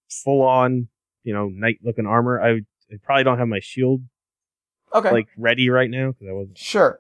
[0.10, 0.88] full on,
[1.24, 2.42] you know, knight looking armor.
[2.42, 4.02] I, would, I probably don't have my shield
[4.94, 5.12] Okay.
[5.12, 6.58] like ready right now because I wasn't.
[6.58, 7.00] Sure.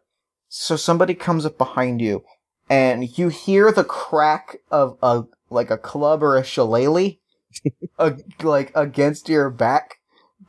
[0.50, 2.24] So somebody comes up behind you,
[2.70, 7.18] and you hear the crack of a like a club or a shillelagh,
[8.00, 9.98] a, like against your back.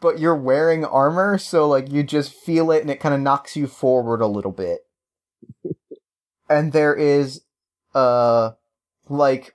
[0.01, 3.57] But you're wearing armor, so like you just feel it, and it kind of knocks
[3.57, 4.87] you forward a little bit.
[6.49, 7.43] and there is,
[7.95, 8.53] uh,
[9.09, 9.55] like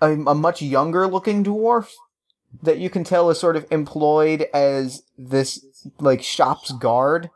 [0.00, 1.90] a, a much younger looking dwarf
[2.62, 5.64] that you can tell is sort of employed as this
[5.98, 7.30] like shop's guard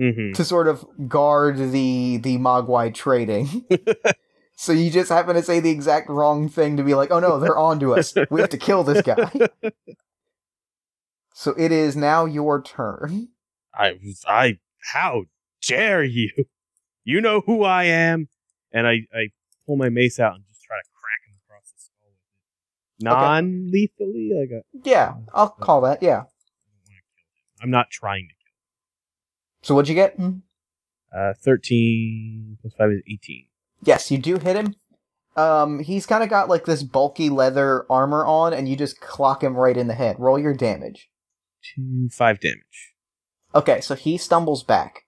[0.00, 0.32] Mm-hmm.
[0.34, 3.64] to sort of guard the the Mogwai trading.
[4.60, 7.38] So you just happen to say the exact wrong thing to be like, oh no,
[7.38, 8.12] they're on to us.
[8.28, 9.30] We have to kill this guy.
[11.32, 13.28] So it is now your turn.
[13.72, 14.58] I I
[14.92, 15.24] how
[15.66, 16.30] dare you?
[17.04, 18.28] You know who I am.
[18.72, 19.28] And I, I
[19.66, 22.14] pull my mace out and just try to crack him across the skull
[23.00, 23.04] with.
[23.04, 24.30] Non lethally?
[24.34, 26.02] Like a Yeah, I'll call that.
[26.02, 26.24] Yeah.
[27.60, 28.52] I'm not trying to kill.
[29.62, 30.16] So what'd you get?
[30.16, 30.42] kill.
[31.16, 33.46] Uh thirteen plus five is eighteen.
[33.82, 34.74] Yes, you do hit him.
[35.36, 39.44] Um, he's kind of got like this bulky leather armor on, and you just clock
[39.44, 40.16] him right in the head.
[40.18, 41.08] Roll your damage.
[41.62, 42.94] Two five damage.
[43.54, 45.04] Okay, so he stumbles back.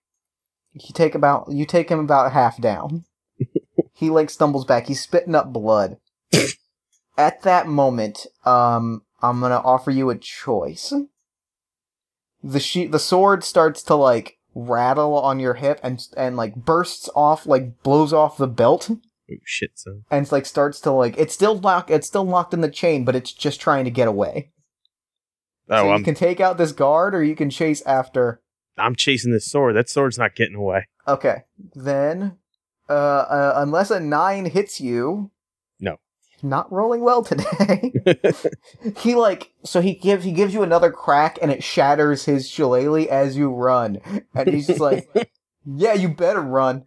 [0.72, 3.04] You take about you take him about half down.
[3.94, 4.86] he like stumbles back.
[4.86, 5.96] He's spitting up blood.
[7.18, 10.92] At that moment, um, I'm gonna offer you a choice.
[12.42, 17.08] The she- the sword starts to like rattle on your hip and and like bursts
[17.14, 20.04] off, like blows off the belt, Oh shit, son.
[20.10, 21.90] and it's like starts to like it's still locked.
[21.90, 24.50] It's still locked in the chain, but it's just trying to get away.
[25.68, 28.40] Oh, so you I'm can take out this guard, or you can chase after.
[28.78, 29.76] I'm chasing this sword.
[29.76, 30.86] That sword's not getting away.
[31.06, 31.42] Okay,
[31.74, 32.38] then,
[32.88, 35.30] uh, uh, unless a nine hits you.
[36.42, 37.92] Not rolling well today.
[38.98, 43.06] he like so he gives he gives you another crack and it shatters his shillelagh
[43.08, 44.00] as you run,
[44.34, 45.08] and he's just like,
[45.64, 46.84] "Yeah, you better run."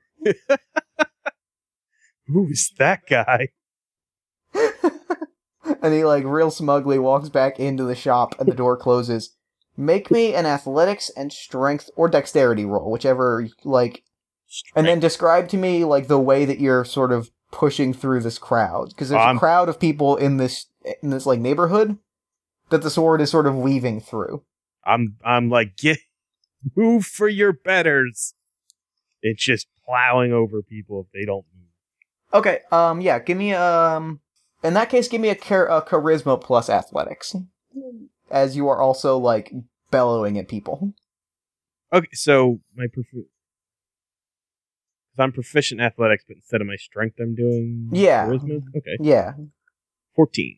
[2.28, 3.50] Who is that guy?
[5.82, 9.36] and he like real smugly walks back into the shop, and the door closes.
[9.76, 14.04] Make me an athletics and strength or dexterity roll, whichever like
[14.76, 18.38] And then describe to me like the way that you're sort of pushing through this
[18.40, 20.66] crowd because there's Um, a crowd of people in this
[21.02, 21.98] in this like neighborhood
[22.70, 24.44] that the sword is sort of weaving through.
[24.84, 26.00] I'm I'm like get
[26.76, 28.34] move for your betters.
[29.22, 31.70] It's just plowing over people if they don't move.
[32.34, 34.20] Okay, um yeah, give me um
[34.64, 37.36] in that case give me a, char- a charisma plus athletics
[38.32, 39.54] as you are also like
[39.92, 40.94] bellowing at people.
[41.94, 43.28] Okay, so my profi-
[45.16, 48.26] Cause I'm proficient in athletics, but instead of my strength, I'm doing Yeah.
[48.26, 48.64] charisma.
[48.76, 49.34] Okay, Yeah.
[50.16, 50.58] fourteen.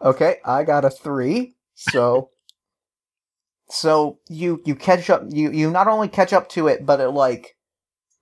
[0.00, 1.56] Okay, I got a 3.
[1.74, 2.30] So
[3.68, 7.08] so you you catch up you you not only catch up to it but it
[7.08, 7.56] like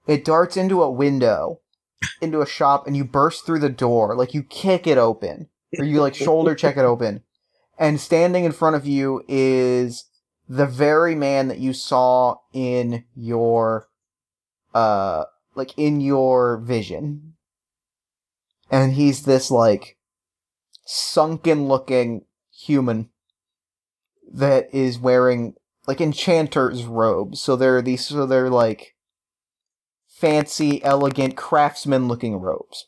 [0.07, 1.59] it darts into a window
[2.21, 5.85] into a shop and you burst through the door like you kick it open or
[5.85, 7.23] you like shoulder check it open
[7.79, 10.05] and standing in front of you is
[10.49, 13.89] the very man that you saw in your
[14.75, 17.35] uh like in your vision.
[18.71, 19.97] And he's this like
[20.87, 23.11] sunken looking human
[24.33, 25.55] that is wearing
[25.87, 27.41] like enchanter's robes.
[27.41, 28.95] So they're these so they're like
[30.09, 32.87] fancy elegant craftsman looking robes.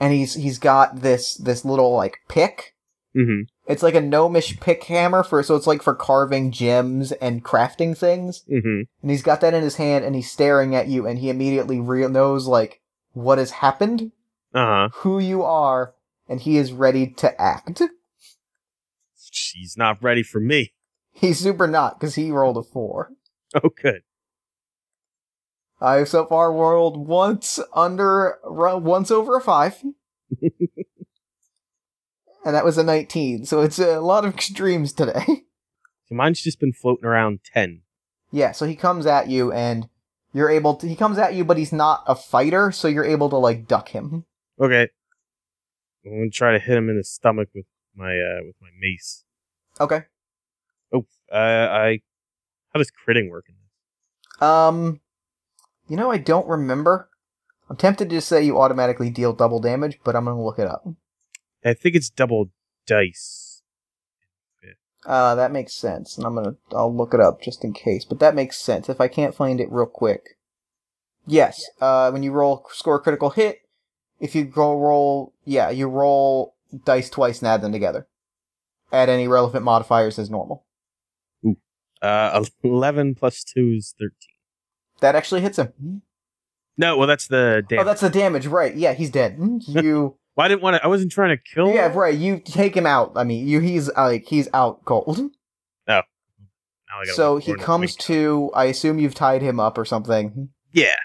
[0.00, 2.74] And he's he's got this this little like pick.
[3.16, 3.61] Mm-hmm.
[3.72, 7.96] It's like a gnomish pick hammer for so it's like for carving gems and crafting
[7.96, 8.82] things Mm-hmm.
[9.02, 11.80] and he's got that in his hand and he's staring at you and he immediately
[11.80, 12.80] re- knows like
[13.12, 14.12] what has happened
[14.54, 14.88] Uh huh.
[14.96, 15.94] who you are
[16.28, 17.82] and he is ready to act
[19.34, 20.72] She's not ready for me.
[21.12, 23.10] he's super not because he rolled a four
[23.54, 24.02] Oh, good.
[25.80, 29.82] i've so far rolled once under once over a five
[32.44, 35.24] and that was a 19 so it's a lot of extremes today
[36.12, 37.80] So mine's just been floating around ten.
[38.30, 39.88] Yeah, so he comes at you and
[40.34, 43.30] you're able to he comes at you but he's not a fighter, so you're able
[43.30, 44.26] to like duck him.
[44.60, 44.88] Okay.
[46.04, 47.64] I'm gonna try to hit him in the stomach with
[47.96, 49.24] my uh with my mace.
[49.80, 50.02] Okay.
[50.92, 52.02] Oh, uh, I.
[52.74, 54.42] How does critting work in this?
[54.46, 55.00] Um
[55.88, 57.08] you know I don't remember.
[57.70, 60.66] I'm tempted to say you automatically deal double damage, but I'm going to look it
[60.66, 60.86] up.
[61.64, 62.50] I think it's double
[62.86, 63.62] dice.
[65.04, 66.16] Uh that makes sense.
[66.16, 68.88] And I'm going to I'll look it up just in case, but that makes sense
[68.88, 70.36] if I can't find it real quick.
[71.26, 73.58] Yes, uh when you roll score a critical hit,
[74.20, 78.06] if you go roll yeah, you roll dice twice and add them together.
[78.92, 80.66] Add any relevant modifiers as normal.
[81.44, 81.56] Ooh,
[82.00, 84.36] Uh, eleven plus two is thirteen.
[85.00, 86.02] That actually hits him.
[86.76, 87.82] No, well that's the damage.
[87.82, 88.74] Oh, that's the damage, right?
[88.74, 89.36] Yeah, he's dead.
[89.66, 90.84] You, well, I didn't want to.
[90.84, 91.68] I wasn't trying to kill.
[91.68, 91.76] Him.
[91.76, 91.96] Yeah, him.
[91.96, 92.16] right.
[92.16, 93.12] You take him out.
[93.16, 95.30] I mean, you he's uh, like he's out cold.
[96.92, 98.50] I So he comes to.
[98.54, 100.50] I assume you've tied him up or something.
[100.72, 100.96] Yeah.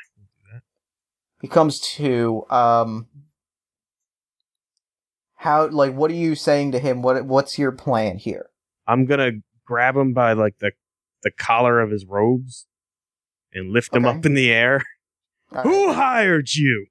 [1.41, 2.45] He comes to.
[2.49, 3.07] Um.
[5.35, 7.01] How like what are you saying to him?
[7.01, 8.49] What what's your plan here?
[8.87, 9.33] I'm gonna
[9.65, 10.71] grab him by like the
[11.21, 12.65] the collar of his robes
[13.53, 14.83] and lift him up in the air.
[15.51, 15.63] Right.
[15.63, 16.87] Who hired you?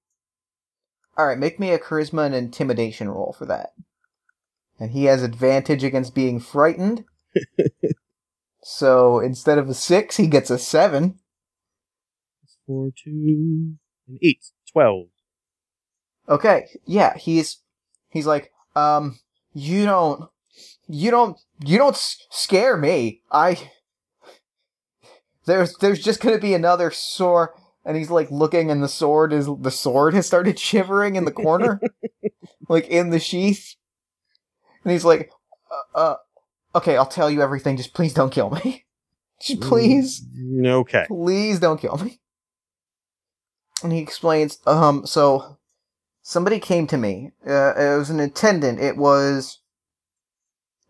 [1.17, 3.71] All right, make me a charisma and intimidation roll for that.
[4.79, 7.05] And he has advantage against being frightened.
[8.63, 11.19] so instead of a six, he gets a seven.
[12.67, 13.77] Four, two,
[14.09, 14.45] and eight.
[14.71, 15.07] Twelve.
[16.29, 17.59] Okay, yeah, he's
[18.11, 19.19] he's like, um,
[19.55, 20.29] you don't,
[20.89, 23.23] you don't, you don't scare me.
[23.31, 23.71] I
[25.47, 27.51] there's there's just gonna be another sword,
[27.87, 31.33] and he's like looking, and the sword is the sword has started shivering in the
[31.33, 31.81] corner,
[32.69, 33.77] like in the sheath,
[34.83, 35.31] and he's like,
[35.71, 36.17] uh, uh,
[36.75, 37.77] okay, I'll tell you everything.
[37.77, 38.85] Just please don't kill me.
[39.41, 40.27] Just please.
[40.37, 41.05] Mm, Okay.
[41.09, 42.21] Please don't kill me.
[43.83, 45.59] And he explains, um, so
[46.23, 47.33] somebody came to me.
[47.47, 48.81] Uh, it was an attendant.
[48.81, 49.61] It was,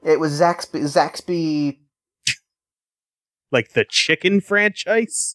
[0.04, 1.80] it was Zaxby, Zaxby.
[3.50, 5.34] Like the chicken franchise.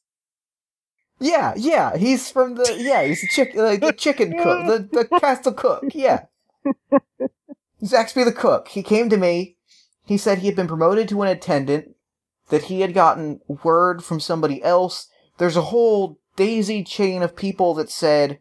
[1.22, 5.20] Yeah, yeah, he's from the, yeah, he's the chick, uh, the chicken cook, the, the
[5.20, 6.26] castle cook, yeah.
[7.84, 8.70] Zaxby the cook.
[8.70, 9.56] He came to me.
[10.06, 11.96] He said he had been promoted to an attendant,
[12.50, 15.08] that he had gotten word from somebody else.
[15.38, 18.40] There's a whole daisy chain of people that said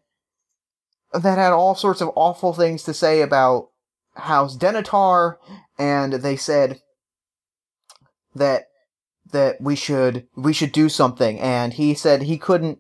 [1.12, 3.68] that had all sorts of awful things to say about
[4.14, 5.36] House Denitar,
[5.78, 6.80] and they said
[8.34, 8.69] that
[9.30, 11.38] that we should we should do something.
[11.40, 12.78] And he said he couldn't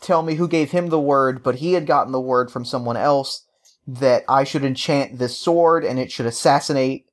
[0.00, 2.96] tell me who gave him the word, but he had gotten the word from someone
[2.96, 3.46] else
[3.86, 7.06] that I should enchant this sword and it should assassinate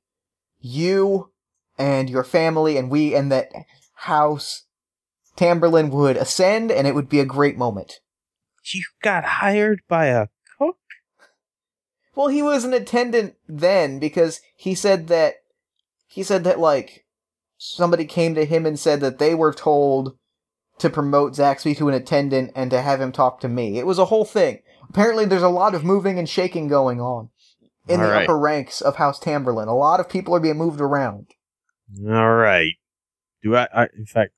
[0.60, 1.30] you
[1.78, 3.50] and your family and we and that
[3.94, 4.64] House
[5.36, 8.00] Tamberlin would ascend and it would be a great moment.
[8.64, 10.76] You got hired by a cook?
[12.14, 15.36] Well, he was an attendant then because he said that
[16.06, 17.01] he said that like
[17.64, 20.16] somebody came to him and said that they were told
[20.78, 23.78] to promote Zaxby to an attendant and to have him talk to me.
[23.78, 24.60] It was a whole thing.
[24.88, 27.28] Apparently, there's a lot of moving and shaking going on
[27.88, 28.24] in All the right.
[28.24, 29.68] upper ranks of House Tamberlin.
[29.68, 31.28] A lot of people are being moved around.
[32.06, 32.72] All right.
[33.42, 33.88] Do I, I?
[33.96, 34.32] In fact,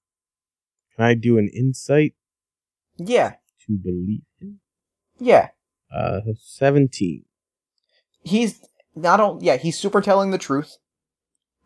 [0.97, 2.15] can I do an insight
[2.97, 3.35] Yeah,
[3.67, 4.61] to believe him?
[5.19, 5.49] yeah.
[5.95, 7.25] Uh, seventeen.
[8.23, 8.61] He's
[8.95, 10.77] not only yeah he's super telling the truth,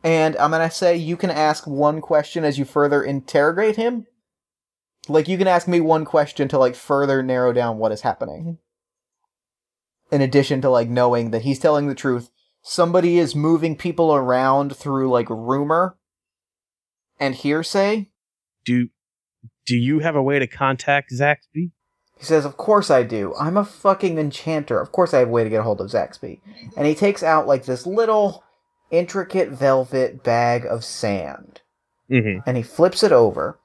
[0.02, 4.06] and I'm gonna say you can ask one question as you further interrogate him.
[5.08, 8.40] Like you can ask me one question to like further narrow down what is happening.
[8.40, 10.14] Mm-hmm.
[10.14, 12.30] In addition to like knowing that he's telling the truth,
[12.62, 15.96] somebody is moving people around through like rumor
[17.18, 18.10] and hearsay.
[18.64, 18.88] Do
[19.66, 21.72] Do you have a way to contact Zaxby?
[22.18, 23.34] He says, Of course I do.
[23.38, 24.80] I'm a fucking enchanter.
[24.80, 26.40] Of course I have a way to get a hold of Zaxby.
[26.76, 28.44] And he takes out like this little
[28.90, 31.60] intricate velvet bag of sand.
[32.10, 32.40] Mm-hmm.
[32.46, 33.58] And he flips it over.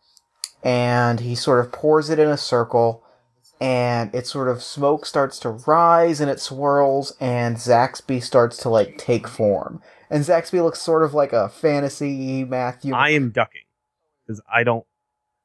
[0.64, 3.04] And he sort of pours it in a circle.
[3.62, 7.16] And it sort of smoke starts to rise and it swirls.
[7.20, 9.82] And Zaxby starts to like take form.
[10.10, 12.94] And Zaxby looks sort of like a fantasy Matthew.
[12.94, 13.64] I am ducking
[14.26, 14.86] because I don't.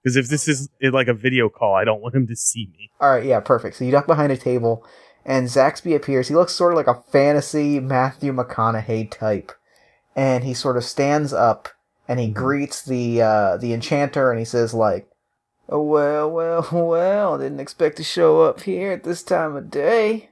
[0.02, 2.90] Because if this is like a video call, I don't want him to see me.
[3.00, 3.76] All right, yeah, perfect.
[3.76, 4.86] So you duck behind a table,
[5.24, 6.28] and Zaxby appears.
[6.28, 9.52] He looks sort of like a fantasy Matthew McConaughey type,
[10.18, 11.68] and he sort of stands up
[12.08, 15.06] and he greets the uh, the enchanter, and he says like,
[15.68, 20.30] "Oh well, well, well, didn't expect to show up here at this time of day.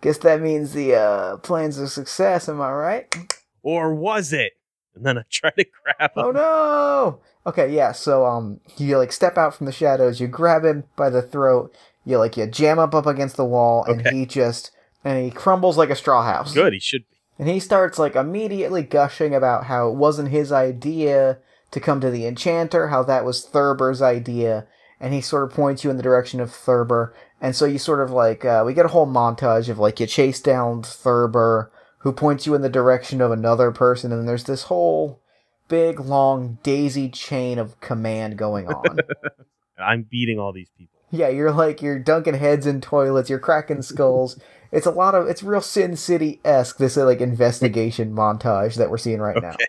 [0.00, 2.48] Guess that means the uh, plans are success.
[2.48, 3.14] Am I right?
[3.62, 4.52] Or was it?
[4.94, 6.24] And then I try to grab him.
[6.24, 7.20] Oh no!
[7.46, 7.92] Okay, yeah.
[7.92, 10.20] So um, you like step out from the shadows.
[10.20, 11.74] You grab him by the throat.
[12.04, 14.16] You like you jam up up against the wall, and Okay.
[14.16, 14.70] he just
[15.04, 16.54] and he crumbles like a straw house.
[16.54, 17.15] Good, he should be.
[17.38, 21.38] And he starts like immediately gushing about how it wasn't his idea
[21.70, 24.66] to come to the enchanter, how that was Thurber's idea,
[25.00, 27.14] and he sort of points you in the direction of Thurber.
[27.40, 30.06] And so you sort of like uh, we get a whole montage of like you
[30.06, 34.64] chase down Thurber, who points you in the direction of another person, and there's this
[34.64, 35.20] whole
[35.68, 38.98] big long daisy chain of command going on.
[39.78, 40.98] I'm beating all these people.
[41.10, 44.40] Yeah, you're like you're dunking heads in toilets, you're cracking skulls.
[44.72, 46.78] It's a lot of it's real Sin City esque.
[46.78, 49.50] This like investigation montage that we're seeing right now.
[49.50, 49.66] Okay.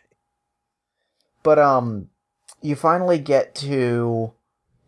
[1.43, 2.09] But um,
[2.61, 4.33] you finally get to,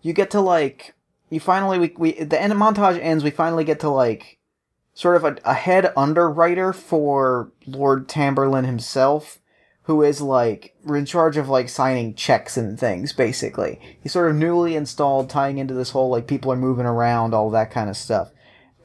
[0.01, 0.93] you get to like,
[1.29, 3.23] you finally we we the end of montage ends.
[3.23, 4.39] We finally get to like,
[4.99, 9.39] sort of a, a head underwriter for Lord Tamberlin himself,
[9.83, 13.13] who is like in charge of like signing checks and things.
[13.13, 17.33] Basically, he's sort of newly installed, tying into this whole like people are moving around,
[17.33, 18.31] all that kind of stuff.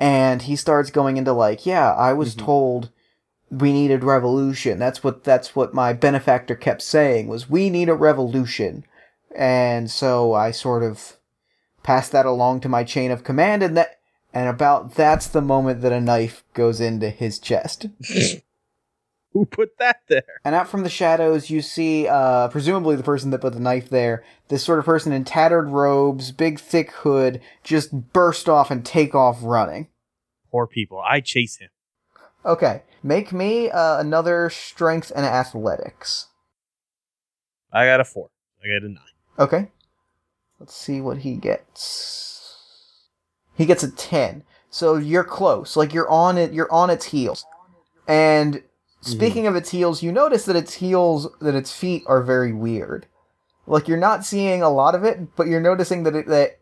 [0.00, 2.38] And he starts going into like, yeah, I was Mhm.
[2.44, 2.90] told
[3.50, 4.78] we needed revolution.
[4.78, 8.84] That's what that's what my benefactor kept saying was we need a revolution.
[9.34, 11.16] And so I sort of
[11.82, 13.98] passed that along to my chain of command and that
[14.32, 17.86] And about that's the moment that a knife goes into his chest.
[19.34, 20.40] Who put that there?
[20.44, 23.90] And out from the shadows, you see, uh, presumably the person that put the knife
[23.90, 28.86] there, this sort of person in tattered robes, big thick hood, just burst off and
[28.86, 29.88] take off running.
[30.52, 31.00] Poor people.
[31.00, 31.70] I chase him.
[32.46, 36.28] Okay, make me uh, another strength and athletics.
[37.72, 38.30] I got a four.
[38.62, 39.02] I got a nine.
[39.38, 39.68] Okay.
[40.60, 43.08] Let's see what he gets.
[43.56, 44.44] He gets a 10.
[44.70, 45.76] So you're close.
[45.76, 47.44] Like you're on it you're on its heels.
[48.06, 48.62] And
[49.04, 53.06] speaking of its heels, you notice that its heels that its feet are very weird.
[53.66, 56.58] Like you're not seeing a lot of it, but you're noticing that it, that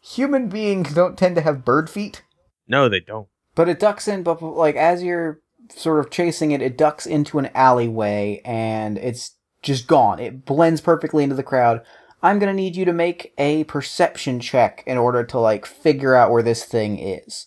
[0.00, 2.22] human beings don't tend to have bird feet.
[2.68, 3.28] No, they don't.
[3.54, 7.38] But it ducks in, but like as you're sort of chasing it, it ducks into
[7.38, 10.20] an alleyway and it's just gone.
[10.20, 11.82] It blends perfectly into the crowd.
[12.22, 16.30] I'm gonna need you to make a perception check in order to like figure out
[16.30, 17.46] where this thing is.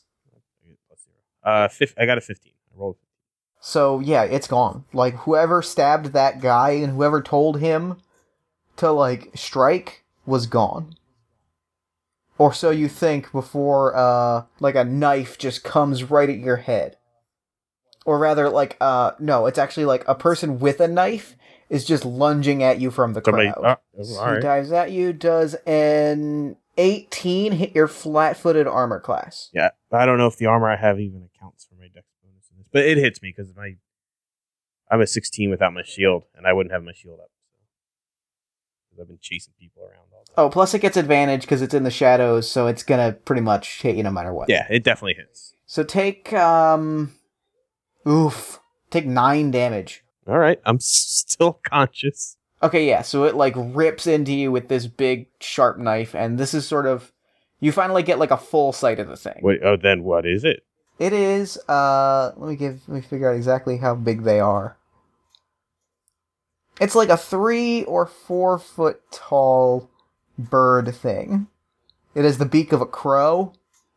[1.44, 2.54] Uh, fif- I got a fifteen.
[2.74, 2.98] I rolled.
[3.60, 4.86] So yeah, it's gone.
[4.94, 7.98] Like whoever stabbed that guy and whoever told him
[8.78, 10.96] to like strike was gone.
[12.38, 16.96] Or so you think before uh like a knife just comes right at your head.
[18.06, 21.36] Or rather like uh no, it's actually like a person with a knife
[21.70, 23.52] is just lunging at you from the Somebody.
[23.52, 23.78] crowd.
[23.96, 24.42] He all right.
[24.42, 29.50] dives at you, does an 18 hit your flat-footed armor class.
[29.54, 32.50] Yeah, I don't know if the armor I have even accounts for my dex bonus
[32.52, 33.76] in this, but it hits me because my
[34.92, 37.30] I'm a 16 without my shield, and I wouldn't have my shield up.
[39.00, 40.34] I've been chasing people around all day.
[40.38, 43.82] Oh, plus it gets advantage because it's in the shadows, so it's gonna pretty much
[43.82, 44.50] hit you no matter what.
[44.50, 45.54] Yeah, it definitely hits.
[45.66, 47.14] So take um,
[48.08, 48.60] oof,
[48.90, 50.04] take nine damage.
[50.28, 52.36] All right, I'm s- still conscious.
[52.62, 53.02] Okay, yeah.
[53.04, 56.86] So it like rips into you with this big sharp knife, and this is sort
[56.86, 57.14] of
[57.62, 59.40] you finally get like a full sight of the thing.
[59.42, 60.66] Wait, oh, then what is it?
[61.00, 64.78] It is uh, let me give let me figure out exactly how big they are.
[66.80, 69.90] It's like a three or four foot tall
[70.38, 71.48] bird thing.
[72.16, 73.54] It has the beak of a crow.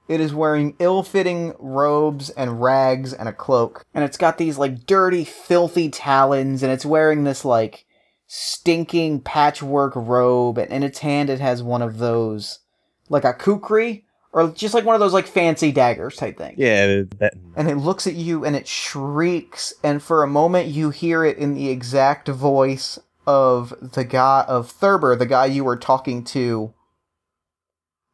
[0.09, 3.85] It is wearing ill fitting robes and rags and a cloak.
[3.95, 7.87] And it's got these like dirty, filthy talons, and it's wearing this like
[8.27, 10.59] stinking patchwork robe.
[10.59, 12.61] And in its hand, it has one of those,
[13.09, 16.55] like a kukri, or just like one of those like fancy daggers type thing.
[16.57, 17.35] Yeah, that.
[17.55, 21.37] and it looks at you and it shrieks and for a moment you hear it
[21.37, 26.73] in the exact voice of the guy of Thurber, the guy you were talking to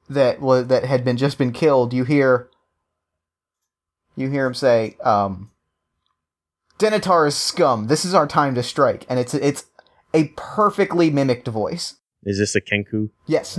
[0.08, 1.94] that was that had been just been killed.
[1.94, 2.48] You hear
[4.16, 5.50] you hear him say, um
[6.78, 7.88] Denitar is scum.
[7.88, 9.04] This is our time to strike.
[9.08, 9.66] And it's it's
[10.14, 11.96] a perfectly mimicked voice.
[12.24, 13.10] Is this a Kenku?
[13.26, 13.58] Yes.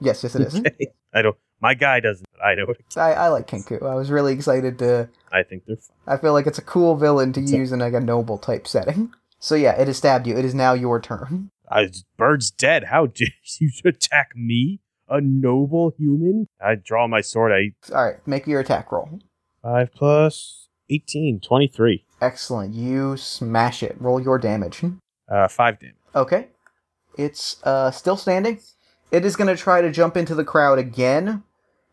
[0.00, 0.62] Yes, yes it is.
[1.14, 1.36] I don't.
[1.60, 2.26] My guy doesn't.
[2.32, 2.64] but I know.
[2.68, 2.84] It.
[2.96, 3.82] I, I like Kenku.
[3.82, 5.96] I was really excited to I think they're fine.
[6.06, 8.38] I feel like it's a cool villain to It's a- use in like a noble
[8.38, 9.12] type setting.
[9.40, 10.36] So yeah, it has stabbed you.
[10.36, 11.50] It is now your turn.
[11.70, 12.84] I, bird's dead.
[12.84, 13.28] How dare
[13.60, 16.46] you attack me, a noble human?
[16.60, 17.52] I draw my sword.
[17.52, 19.18] I All right, make your attack roll.
[19.62, 22.04] five plus 18, 23.
[22.20, 22.74] Excellent.
[22.74, 23.96] You smash it.
[24.00, 24.82] Roll your damage.
[25.30, 25.94] Uh, five damage.
[26.16, 26.48] Okay.
[27.16, 28.60] It's uh still standing.
[29.10, 31.42] It is going to try to jump into the crowd again.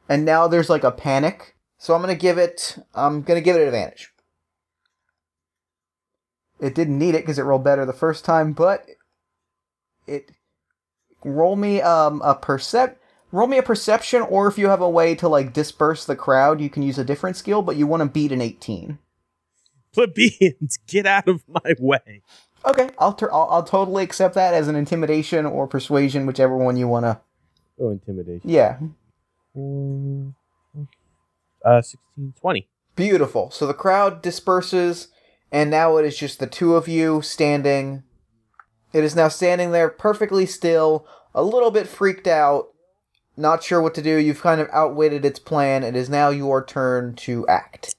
[0.07, 1.55] And now there's like a panic.
[1.77, 4.11] So I'm going to give it I'm going to give it advantage.
[6.59, 8.85] It didn't need it because it rolled better the first time, but
[10.07, 10.31] it
[11.23, 12.95] roll me um a percep
[13.31, 16.61] roll me a perception or if you have a way to like disperse the crowd,
[16.61, 18.99] you can use a different skill, but you want to beat an 18.
[19.93, 22.21] Plebeians, get out of my way.
[22.65, 26.77] Okay, I'll, tur- I'll I'll totally accept that as an intimidation or persuasion, whichever one
[26.77, 27.19] you want to.
[27.79, 28.49] Oh, intimidation.
[28.49, 28.79] Yeah,
[31.63, 32.67] Uh, 16, 20.
[32.95, 33.51] Beautiful.
[33.51, 35.07] So the crowd disperses,
[35.51, 38.03] and now it is just the two of you standing.
[38.93, 42.67] It is now standing there perfectly still, a little bit freaked out,
[43.35, 44.15] not sure what to do.
[44.17, 45.83] You've kind of outwitted its plan.
[45.83, 47.93] It is now your turn to act.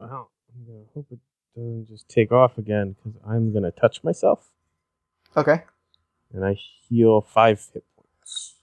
[0.00, 1.18] Well, I'm gonna hope it
[1.54, 4.48] doesn't just take off again because I'm gonna touch myself
[5.36, 5.62] Okay.
[6.32, 6.54] and I
[6.88, 8.56] heal five hit points.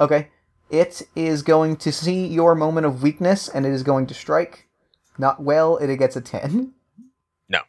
[0.00, 0.28] Okay.
[0.70, 4.68] It is going to see your moment of weakness, and it is going to strike.
[5.18, 6.72] Not well, it gets a 10.
[7.48, 7.60] No.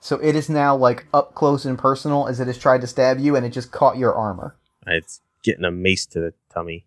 [0.00, 3.18] So it is now, like, up close and personal as it has tried to stab
[3.18, 4.56] you, and it just caught your armor.
[4.86, 6.86] It's getting a mace to the tummy.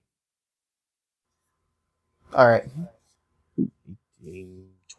[2.33, 2.69] Alright.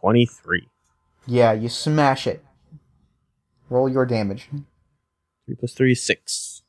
[0.00, 0.68] 23.
[1.26, 2.44] Yeah, you smash it.
[3.70, 4.48] Roll your damage.
[5.46, 6.62] 3 plus 3 is 6.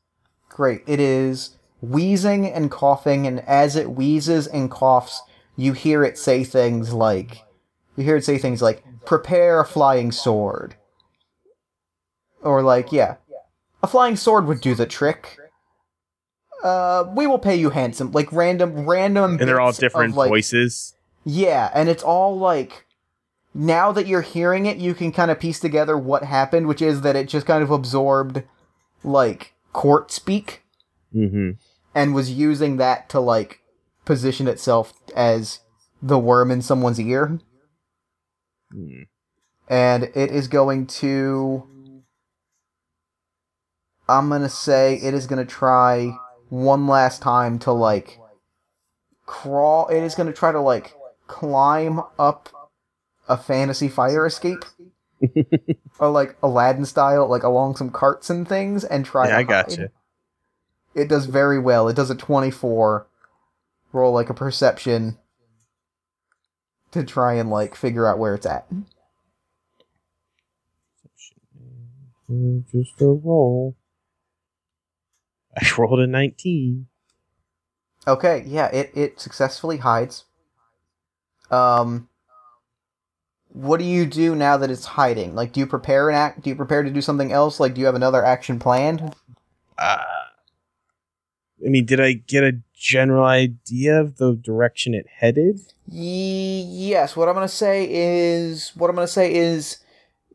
[0.48, 0.82] Great.
[0.86, 5.20] It is wheezing and coughing, and as it wheezes and coughs,
[5.56, 7.42] you hear it say things like
[7.96, 10.76] you hear it say things like prepare a flying sword
[12.42, 13.16] or like yeah
[13.82, 15.38] a flying sword would do the trick
[16.64, 20.94] uh we will pay you handsome like random random And they're all different like, voices.
[21.24, 22.86] yeah and it's all like
[23.52, 27.02] now that you're hearing it you can kind of piece together what happened which is
[27.02, 28.42] that it just kind of absorbed
[29.04, 30.60] like court speak
[31.14, 31.50] Mm-hmm.
[31.94, 33.60] And was using that to like
[34.04, 35.60] position itself as
[36.02, 37.38] the worm in someone's ear
[38.72, 39.02] Hmm.
[39.68, 41.66] and it is going to
[44.08, 46.12] i'm gonna say it is gonna try
[46.48, 48.18] one last time to like
[49.26, 50.94] crawl it is gonna try to like
[51.26, 52.48] climb up
[53.28, 54.64] a fantasy fire escape
[55.98, 59.42] or like aladdin style like along some carts and things and try Yeah, to I
[59.44, 59.78] got hide.
[59.78, 59.88] you.
[60.94, 61.88] It does very well.
[61.88, 63.06] It does a 24.
[63.92, 65.18] Roll like a perception
[66.92, 68.66] to try and like figure out where it's at.
[72.72, 73.76] Just a roll.
[75.56, 76.86] I rolled a 19.
[78.06, 80.24] Okay, yeah, it it successfully hides.
[81.50, 82.08] Um
[83.48, 85.34] what do you do now that it's hiding?
[85.34, 87.60] Like do you prepare an act do you prepare to do something else?
[87.60, 89.14] Like do you have another action planned?
[89.78, 89.98] Uh,
[91.64, 95.60] I mean, did I get a general idea of the direction it headed?
[95.88, 99.78] Ye- yes, what I'm going to say is what I'm going to say is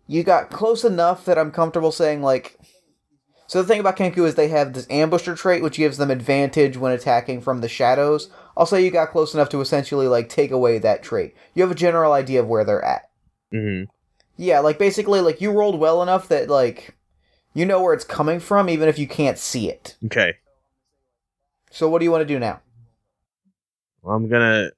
[0.07, 2.57] you got close enough that I'm comfortable saying like
[3.47, 6.77] So the thing about Kenku is they have this ambusher trait which gives them advantage
[6.77, 8.29] when attacking from the shadows.
[8.55, 11.35] I'll say you got close enough to essentially like take away that trait.
[11.53, 13.09] You have a general idea of where they're at.
[13.53, 13.89] Mm-hmm.
[14.37, 16.95] Yeah, like basically like you rolled well enough that like
[17.53, 19.95] you know where it's coming from even if you can't see it.
[20.05, 20.35] Okay.
[21.71, 22.61] So what do you want to do now?
[24.01, 24.71] Well, I'm gonna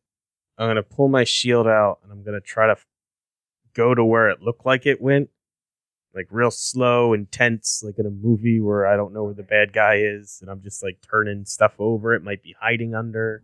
[0.58, 2.86] I'm gonna pull my shield out and I'm gonna try to f-
[3.74, 5.30] go to where it looked like it went,
[6.16, 9.44] like real slow and tense, like in a movie where I don't know where the
[9.44, 12.14] bad guy is, and I'm just like turning stuff over.
[12.14, 13.44] It might be hiding under.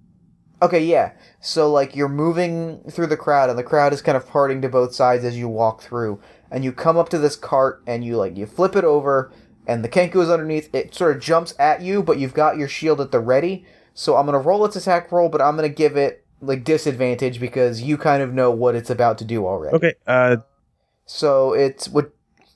[0.62, 1.12] Okay, yeah.
[1.41, 4.70] So like you're moving through the crowd and the crowd is kind of parting to
[4.70, 6.20] both sides as you walk through.
[6.50, 9.32] And you come up to this cart and you like you flip it over
[9.68, 10.74] and the Kenku is underneath.
[10.74, 13.66] It sort of jumps at you, but you've got your shield at the ready.
[13.93, 17.82] So I'm gonna roll its attack roll, but I'm gonna give it like disadvantage because
[17.82, 19.76] you kind of know what it's about to do already.
[19.76, 19.93] Okay.
[20.05, 20.38] Uh,
[21.05, 22.11] So it's what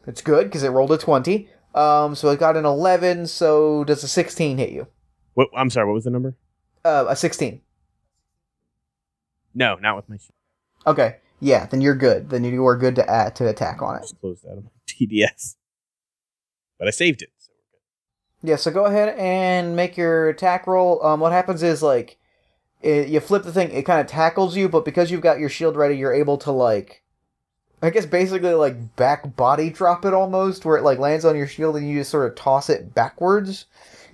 [0.08, 1.50] it's good because it rolled a twenty.
[1.76, 3.28] Um, so it got an eleven.
[3.28, 4.88] So does a sixteen hit you?
[5.36, 5.48] what?
[5.56, 5.88] I'm sorry.
[5.88, 6.36] What was the number?
[6.84, 7.62] Uh, a sixteen.
[9.54, 10.34] No, not with my shield.
[10.88, 12.30] Okay, yeah, then you're good.
[12.30, 14.12] Then you are good to add to attack on it.
[14.24, 15.56] out my TDS,
[16.80, 17.30] but I saved it.
[17.38, 17.52] So.
[18.42, 21.06] Yeah, so go ahead and make your attack roll.
[21.06, 22.18] Um, what happens is like,
[22.82, 25.50] it, you flip the thing, it kind of tackles you, but because you've got your
[25.50, 27.04] shield ready, you're able to like,
[27.82, 31.48] I guess basically like back body drop it almost, where it like lands on your
[31.48, 33.66] shield and you just sort of toss it backwards,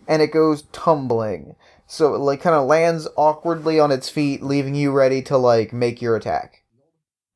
[0.07, 1.55] and it goes tumbling.
[1.87, 5.71] So it like kind of lands awkwardly on its feet, leaving you ready to like
[5.71, 6.63] make your attack.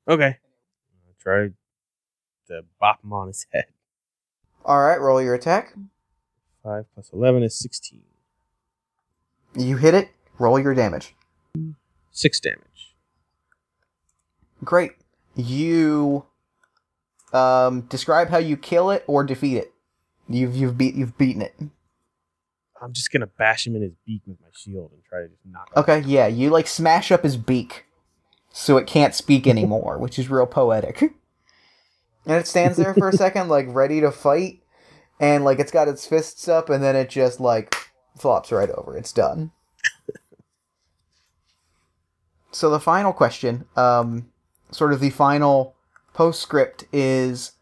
[0.07, 0.38] Okay.
[1.07, 1.49] I'll try
[2.47, 3.65] to bop him on his head.
[4.70, 5.74] All right, roll your attack.
[6.63, 8.03] Five plus eleven is sixteen.
[9.55, 10.11] You hit it.
[10.38, 11.15] Roll your damage.
[12.11, 12.93] Six damage.
[14.63, 14.91] Great.
[15.36, 16.26] You
[17.34, 19.74] um describe how you kill it or defeat it.
[20.28, 21.55] You've you've beat you've beaten it.
[22.80, 25.41] I'm just gonna bash him in his beak with my shield and try to just
[25.47, 25.70] knock.
[25.70, 27.86] him Okay, yeah, you like smash up his beak
[28.51, 31.11] so it can't speak anymore, which is real poetic.
[32.26, 34.61] And it stands there for a second, like ready to fight,
[35.20, 37.76] and like it's got its fists up, and then it just like
[38.17, 38.97] flops right over.
[38.97, 39.51] It's done.
[42.51, 44.30] so the final question, um,
[44.72, 45.76] sort of the final
[46.13, 47.53] postscript is,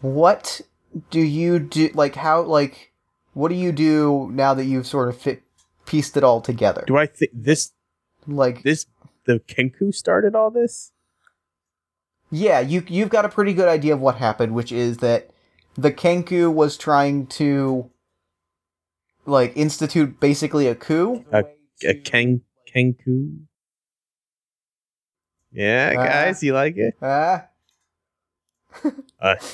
[0.00, 0.60] what
[1.10, 1.90] do you do?
[1.94, 2.92] Like how like
[3.34, 5.42] what do you do now that you've sort of fit
[5.86, 6.84] pieced it all together?
[6.86, 7.72] Do I think this
[8.26, 8.86] like this
[9.24, 10.91] the Kenku started all this?
[12.32, 15.30] Yeah, you you've got a pretty good idea of what happened, which is that
[15.74, 17.90] the Kenku was trying to
[19.26, 21.24] like institute basically a coup.
[21.84, 22.40] A Ken
[22.74, 23.40] Kenku.
[25.52, 26.94] Yeah, Uh, guys, you like it?
[27.02, 27.48] Ah.
[29.20, 29.36] Uh,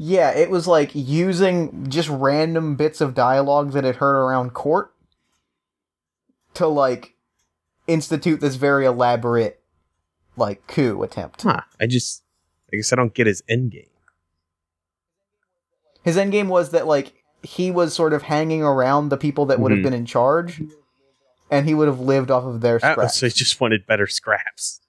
[0.00, 4.94] Yeah, it was like using just random bits of dialogue that it heard around court
[6.54, 7.16] to like
[7.88, 9.57] institute this very elaborate
[10.38, 11.42] like coup attempt.
[11.42, 11.62] huh.
[11.80, 12.22] I just
[12.72, 13.88] I guess I don't get his end game.
[16.02, 17.12] His endgame was that like
[17.42, 19.84] he was sort of hanging around the people that would have Mhm.
[19.84, 20.62] been in charge,
[21.50, 23.14] and he would have lived off of their Uh, scraps.
[23.16, 24.80] so he just wanted better scraps.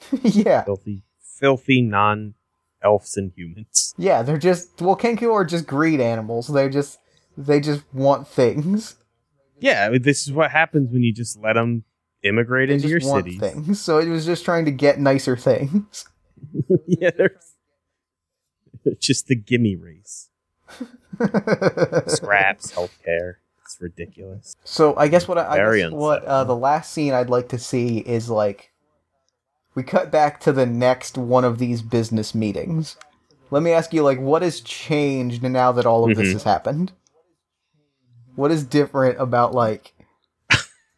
[0.22, 0.62] yeah.
[0.64, 2.34] Filthy, filthy non
[2.82, 3.94] elves and humans.
[3.96, 6.48] Yeah, they're just well, Kenku are just greed animals.
[6.48, 6.98] They just
[7.36, 8.96] they just want things.
[9.60, 11.84] Yeah, this is what happens when you just let them
[12.24, 13.38] immigrate They into your cities.
[13.38, 13.80] things.
[13.84, 16.04] So it was just trying to get nicer things.
[16.86, 17.36] yeah, they're
[19.00, 20.28] just the gimme race.
[22.06, 23.34] Scraps, healthcare.
[23.62, 24.56] It's ridiculous.
[24.64, 27.58] so I guess what I, I guess what uh, the last scene I'd like to
[27.58, 28.72] see is like
[29.74, 32.96] we cut back to the next one of these business meetings.
[33.50, 36.32] Let me ask you, like, what has changed now that all of this Mhm.
[36.34, 36.92] has happened?
[38.36, 39.93] What is different about like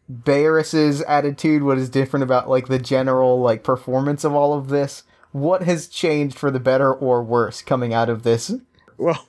[0.08, 1.62] Barris's attitude?
[1.62, 5.02] What is different about like the general like performance of all of this?
[5.32, 8.52] What has changed for the better or worse coming out of this?
[8.96, 9.28] Well,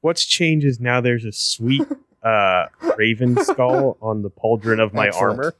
[0.00, 1.86] what's changed is now there's a sweet
[2.22, 5.38] uh, raven skull on the pauldron of my Excellent.
[5.38, 5.54] armor.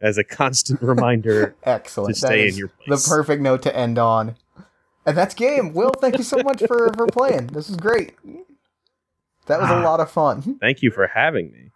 [0.00, 2.14] As a constant reminder Excellent.
[2.14, 3.04] to stay in your place.
[3.04, 4.34] the perfect note to end on.
[5.06, 5.72] And that's game.
[5.72, 7.48] Will, thank you so much for for playing.
[7.48, 8.14] This is great.
[9.46, 9.82] That was a Ah.
[9.82, 10.58] lot of fun.
[10.60, 11.70] Thank you for having me.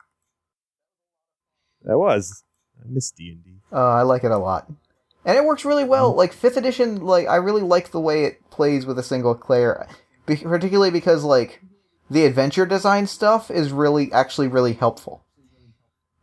[1.82, 2.44] That was.
[2.80, 3.60] I miss D and D.
[3.72, 4.68] Uh, I like it a lot,
[5.24, 6.10] and it works really well.
[6.10, 6.18] Mm-hmm.
[6.18, 9.86] Like fifth edition, like I really like the way it plays with a single player,
[10.26, 11.62] be- particularly because like
[12.10, 15.24] the adventure design stuff is really actually really helpful,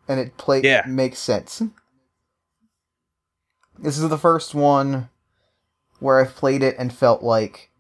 [0.08, 0.80] and it play Yeah.
[0.82, 1.62] it makes sense.
[3.80, 5.10] This is the first one
[6.00, 7.72] where I've played it and felt like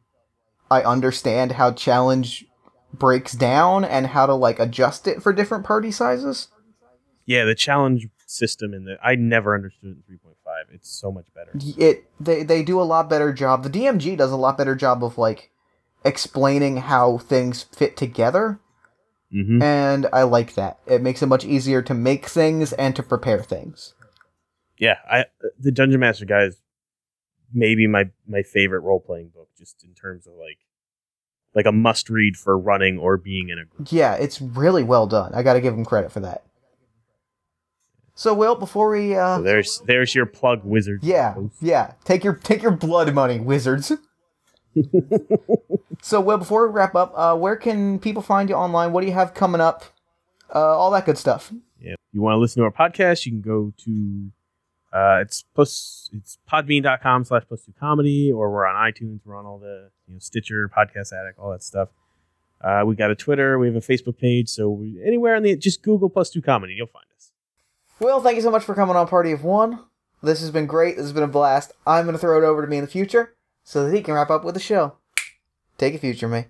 [0.71, 2.45] I understand how challenge
[2.93, 6.49] breaks down and how to like adjust it for different party sizes.
[7.25, 10.65] Yeah, the challenge system in the I never understood it in 3.5.
[10.73, 11.51] It's so much better.
[11.77, 13.63] it they they do a lot better job.
[13.63, 15.51] The DMG does a lot better job of like
[16.05, 18.59] explaining how things fit together,
[19.31, 20.79] hmm and I like that.
[20.85, 23.93] It makes it much easier to make things and to prepare things.
[24.77, 25.25] Yeah, I
[25.59, 26.61] the Dungeon Master guy is
[27.53, 30.59] maybe my my favorite role playing book, just in terms of like
[31.55, 33.89] like a must read for running or being in a group.
[33.91, 35.33] Yeah, it's really well done.
[35.33, 36.43] I got to give him credit for that.
[38.15, 41.03] So, Will, before we uh So there's there's your plug, wizard.
[41.03, 41.93] Yeah, yeah.
[42.03, 43.91] Take your take your blood money, wizards.
[46.01, 48.91] so, Will, before we wrap up, uh, where can people find you online?
[48.91, 49.83] What do you have coming up?
[50.53, 51.51] Uh, all that good stuff.
[51.79, 51.93] Yeah.
[51.93, 54.31] If you want to listen to our podcast, you can go to
[54.93, 59.45] uh it's plus it's podbean.com slash plus two comedy, or we're on iTunes, we're on
[59.45, 61.89] all the you know, Stitcher, Podcast Addict, all that stuff.
[62.61, 65.55] Uh, we got a Twitter, we have a Facebook page, so we, anywhere on the
[65.55, 67.31] just Google plus two comedy, you'll find us.
[67.99, 69.79] Will, thank you so much for coming on Party of One.
[70.21, 70.95] This has been great.
[70.95, 71.73] This has been a blast.
[71.85, 73.35] I'm going to throw it over to me in the future
[73.65, 74.95] so that he can wrap up with the show.
[75.77, 76.45] Take it, future me.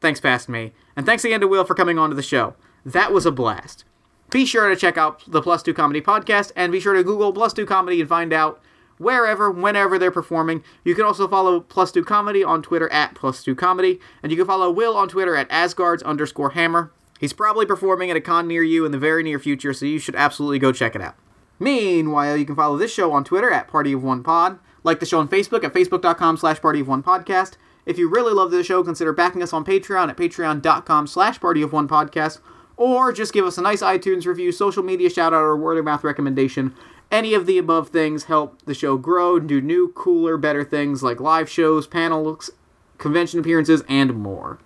[0.00, 0.72] Thanks, past me.
[0.96, 2.54] And thanks again to Will for coming on to the show.
[2.86, 3.84] That was a blast.
[4.32, 7.34] Be sure to check out the Plus Two Comedy podcast and be sure to Google
[7.34, 8.62] Plus Two Comedy and find out
[8.96, 10.64] wherever, whenever they're performing.
[10.84, 14.38] You can also follow Plus Two Comedy on Twitter at Plus Two Comedy, and you
[14.38, 16.90] can follow Will on Twitter at Asgards underscore Hammer.
[17.20, 19.98] He's probably performing at a con near you in the very near future, so you
[19.98, 21.14] should absolutely go check it out.
[21.58, 25.06] Meanwhile, you can follow this show on Twitter at Party of One Pod, like the
[25.06, 27.52] show on Facebook at facebook.com slash Party of One Podcast.
[27.84, 31.60] If you really love the show, consider backing us on Patreon at patreon.com slash Party
[31.62, 32.40] of One Podcast,
[32.82, 35.84] or just give us a nice iTunes review, social media shout out, or word of
[35.84, 36.74] mouth recommendation.
[37.12, 41.00] Any of the above things help the show grow and do new, cooler, better things
[41.00, 42.50] like live shows, panels,
[42.98, 44.58] convention appearances, and more.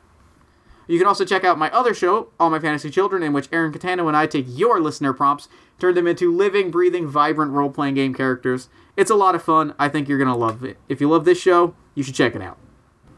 [0.86, 3.72] You can also check out my other show, All My Fantasy Children, in which Aaron
[3.72, 5.48] Catano and I take your listener prompts,
[5.78, 8.70] turn them into living, breathing, vibrant role playing game characters.
[8.96, 9.74] It's a lot of fun.
[9.78, 10.78] I think you're going to love it.
[10.88, 12.56] If you love this show, you should check it out.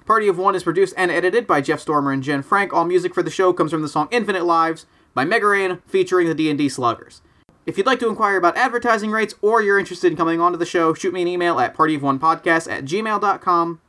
[0.08, 2.72] Party of One is produced and edited by Jeff Stormer and Jen Frank.
[2.72, 6.26] All music for the show comes from the song Infinite Lives by Mega Ran featuring
[6.26, 7.20] the D&D Sluggers.
[7.66, 10.64] If you'd like to inquire about advertising rates or you're interested in coming onto the
[10.64, 13.82] show, shoot me an email at partyofonepodcast at gmail.com.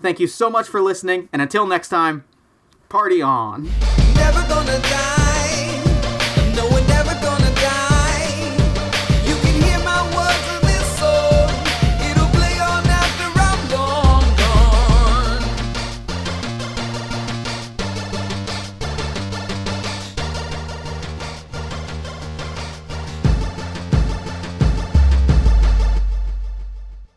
[0.00, 2.24] Thank you so much for listening, and until next time,
[2.88, 3.64] party on.
[4.14, 5.29] Never gonna die.